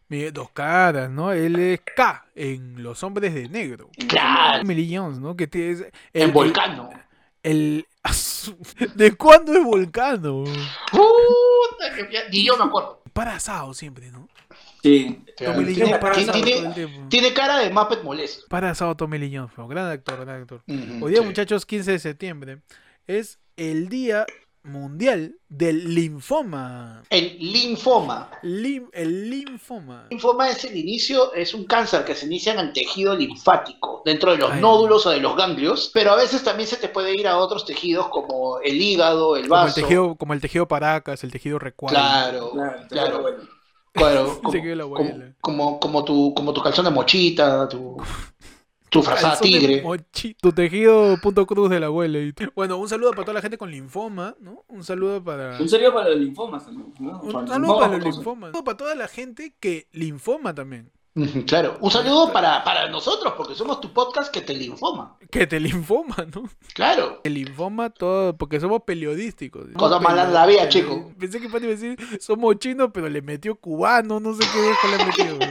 [0.09, 1.31] Mire, dos caras, ¿no?
[1.31, 3.89] Él es K en Los Hombres de Negro.
[4.07, 5.35] Claro, Tommy Lee Jones, ¿no?
[5.35, 6.89] Que es el, en Volcano.
[6.91, 6.99] el-
[8.95, 10.43] ¿De cuándo es Volcano?
[10.91, 13.01] Puta que Ni yo me acuerdo.
[13.13, 14.27] Para asado siempre, ¿no?
[14.81, 15.23] Sí.
[15.37, 17.09] Tommy Lee Tiene, Jones para tiene- asado tiene- todo el tiempo.
[17.09, 18.45] tiene cara de Muppet molesto.
[18.49, 20.61] Para asado Tommy Lee Jones, fue un gran actor, gran actor.
[21.01, 21.25] Hoy día, sí.
[21.25, 22.61] muchachos, 15 de septiembre,
[23.07, 24.25] es el Día
[24.63, 27.03] Mundial del Linfoma.
[27.09, 28.29] El linfoma.
[28.43, 30.07] Lim- el linfoma.
[30.09, 34.31] linfoma es el inicio, es un cáncer que se inicia en el tejido linfático, dentro
[34.31, 34.61] de los Ay.
[34.61, 37.65] nódulos o de los ganglios, pero a veces también se te puede ir a otros
[37.65, 39.75] tejidos como el hígado, el Como el vaso.
[39.81, 41.99] tejido, como el tejido Paracas, el tejido Recuadro.
[41.99, 43.21] Claro, Claro, claro.
[43.21, 43.37] bueno.
[43.95, 44.41] Claro,
[45.41, 47.97] como, como tu, como tu calzón de mochita, tu,
[48.93, 49.83] tu frazada tigre.
[49.83, 52.19] mochi- tu tejido punto cruz de la abuela.
[52.19, 54.63] y- Bueno, un saludo para toda la gente con linfoma, ¿no?
[54.67, 55.57] Un saludo para...
[55.59, 56.93] Un saludo para los linfomas también.
[56.99, 57.19] ¿no?
[57.21, 58.49] Un Para saludo para los linfomas.
[58.49, 60.91] Un saludo para toda la gente que linfoma también.
[61.45, 65.15] Claro, un saludo para, para nosotros, porque somos tu podcast que te linfoma.
[65.29, 66.49] Que te linfoma, ¿no?
[66.73, 67.21] Claro.
[67.23, 69.65] El linfoma todo, porque somos periodísticos.
[69.75, 71.11] Cosa mala la vida, chico.
[71.19, 74.59] Pensé que Pati iba a decir, somos chinos, pero le metió cubano, no sé qué
[74.59, 75.47] viejo le metió.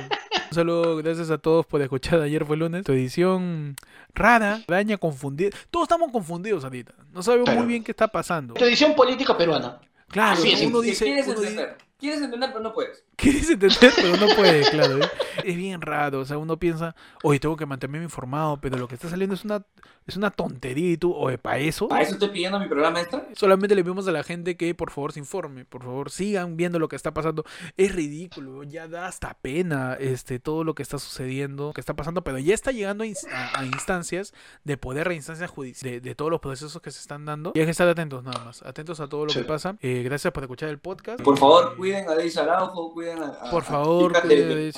[0.53, 2.21] Un saludo, gracias a todos por escuchar.
[2.21, 2.85] Ayer fue lunes.
[2.85, 3.75] Tu edición
[4.15, 5.49] rara, daña, confundida.
[5.71, 6.93] Todos estamos confundidos ahorita.
[7.11, 7.61] No sabemos Claro.
[7.61, 8.53] muy bien qué está pasando.
[8.53, 9.81] Tradición política peruana.
[10.09, 11.69] Claro, Así es, uno dice, quieres uno dice-.
[12.03, 13.05] Quieres entender, pero no puedes.
[13.17, 14.99] quieres entender, pero no puede, claro.
[14.99, 15.09] ¿eh?
[15.45, 18.97] Es bien raro, o sea, uno piensa, oye, tengo que mantenerme informado, pero lo que
[18.97, 19.65] está saliendo es una,
[20.07, 21.87] es una tontería y tú, oye, para eso.
[21.87, 23.29] ¿Para eso estoy pidiendo mi programa extra?
[23.35, 26.81] Solamente le pedimos a la gente que por favor se informe, por favor sigan viendo
[26.81, 27.45] lo que está pasando.
[27.77, 32.25] Es ridículo, ya da hasta pena este todo lo que está sucediendo, que está pasando,
[32.25, 34.35] pero ya está llegando a, ins- a- a instancias
[34.65, 37.53] de poder, a instancias judiciales, de, de todos los procesos que se están dando.
[37.55, 39.39] Y hay que estar atentos nada más, atentos a todo lo Sí.
[39.41, 39.77] que pasa.
[39.81, 41.21] Eh, gracias por escuchar el podcast.
[41.23, 44.73] Por favor, cuiden a Deis Araujo, cuiden a, Por favor, a de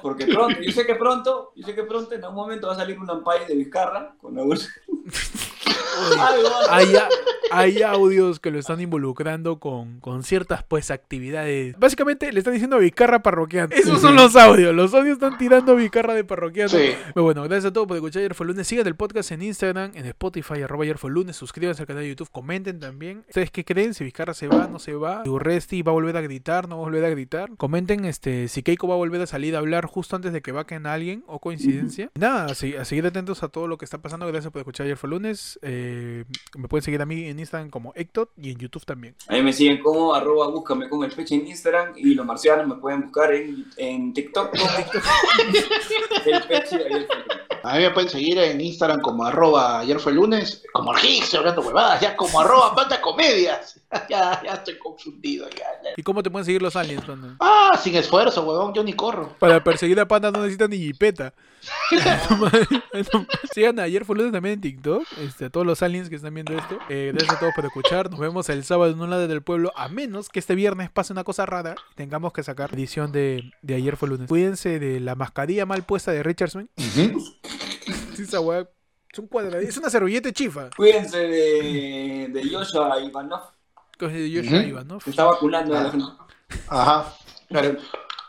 [0.00, 2.76] porque pronto, yo sé que pronto, yo sé que pronto en algún momento va a
[2.76, 4.68] salir un ampay de Vizcarra con la bolsa.
[6.18, 7.08] A- hay, a-
[7.50, 11.78] hay audios que lo están involucrando con, con ciertas pues actividades.
[11.78, 13.68] Básicamente le están diciendo Vizcarra parroquiano.
[13.74, 14.74] Esos son los audios.
[14.74, 16.70] Los audios están tirando Vizcarra de parroquiano.
[16.70, 16.92] Sí.
[17.12, 18.66] Pero bueno, gracias a todos por escuchar Ayer fue lunes.
[18.66, 21.36] Sigan el podcast en Instagram, en Spotify, arroba ayer fue lunes.
[21.36, 23.24] Suscríbanse al canal de YouTube, comenten también.
[23.28, 23.92] ¿Ustedes qué creen?
[23.92, 25.22] Si Vizcarra se va, no se va.
[25.24, 27.50] Si Urresti va a volver a gritar, no va a volver a gritar.
[27.58, 30.52] Comenten este si Keiko va a volver a salir a hablar justo antes de que
[30.52, 32.10] vaquen a alguien o coincidencia.
[32.14, 34.26] Nada, a, a seguir atentos a todo lo que está pasando.
[34.26, 35.58] Gracias por escuchar Ayer fue lunes.
[35.62, 39.16] Eh, me pueden seguir a mí en Instagram como Ectot y en YouTube también.
[39.26, 42.66] A mí me siguen como arroba búscame con el peche en Instagram y los marcianos
[42.66, 44.54] me pueden buscar en, en TikTok
[46.26, 47.06] el peche ayer fue lunes.
[47.62, 51.32] A mí me pueden seguir en Instagram como arroba ayer fue lunes, como el Higgs,
[51.32, 53.80] hablando huevadas, ya como arroba panta comedias.
[54.10, 55.64] ya, ya estoy confundido acá.
[55.96, 57.36] ¿Y cómo te pueden seguir los aliens, Panda?
[57.40, 59.36] Ah, sin esfuerzo, huevón, yo ni corro.
[59.38, 61.34] Para perseguir a Panda no necesitan ni jipeta.
[63.52, 65.04] Sigan ayer fue lunes también en TikTok.
[65.20, 66.78] Este, a todos los aliens que están viendo esto.
[66.88, 68.10] Eh, gracias a todos por escuchar.
[68.10, 69.72] Nos vemos el sábado en un lado del pueblo.
[69.76, 73.52] A menos que este viernes pase una cosa rara y tengamos que sacar edición de,
[73.62, 74.28] de ayer fue lunes.
[74.28, 76.68] Cuídense de la mascarilla mal puesta de Richardson.
[76.76, 77.12] Sí,
[78.18, 78.68] esa weá
[79.12, 79.68] es un cuadradito.
[79.68, 80.70] Es una servilleta chifa.
[80.76, 83.42] Cuídense de, de Joshua Ivanov,
[84.08, 86.06] Que es de Joshua está vacunando a la gente.
[86.68, 87.12] Ajá,
[87.48, 87.76] claro.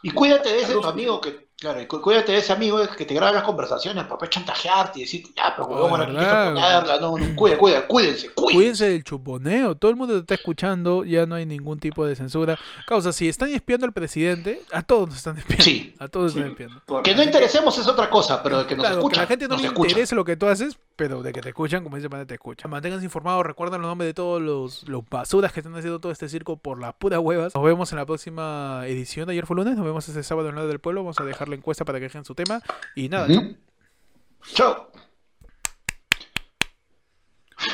[0.02, 3.06] Y cuídate de ese tu amigo que, claro, y cu- cuídate de ese amigo que
[3.06, 6.54] te graba las conversaciones para chantajearte y decir, ya, pero huevón, Ah, ahora quieres verdad.
[6.84, 8.56] ponerla, no, no, cuida, cuida, cuídense, cuídense.
[8.58, 12.18] Cuídense del chuponeo, todo el mundo te está escuchando, ya no hay ningún tipo de
[12.18, 12.60] censura.
[12.86, 15.64] Causa, si están espiando al presidente, a todos nos están espiando.
[15.64, 15.96] Sí.
[16.00, 17.02] A todos nos están espiando.
[17.02, 19.48] Que no interesemos es otra cosa, pero de que nos Claro, que a la gente
[19.48, 22.10] no nos le interesa lo que tú haces, pero de que te escuchan, como dice
[22.10, 22.70] Panda, te escuchan.
[22.72, 26.30] Manténganse informados, recuerden los nombres de todos los, los basuras que están haciendo todo este
[26.30, 27.56] circo por las puras huevas.
[27.56, 30.54] Nos vemos en la próxima edición de Ayer fue lunes, nos vemos este sábado en
[30.54, 32.62] el lado del pueblo, vamos a dejar la encuesta para que dejen su tema.
[32.96, 33.56] Y nada, Ujú.
[34.54, 34.92] Chao.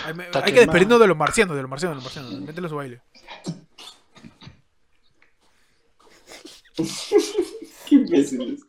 [0.06, 0.14] hay,
[0.44, 2.48] hay que despedirnos de los marcianos, de los marcianos, de los marcianos.
[2.48, 3.02] Métele a su baile.
[7.88, 8.62] Qué imbéciles.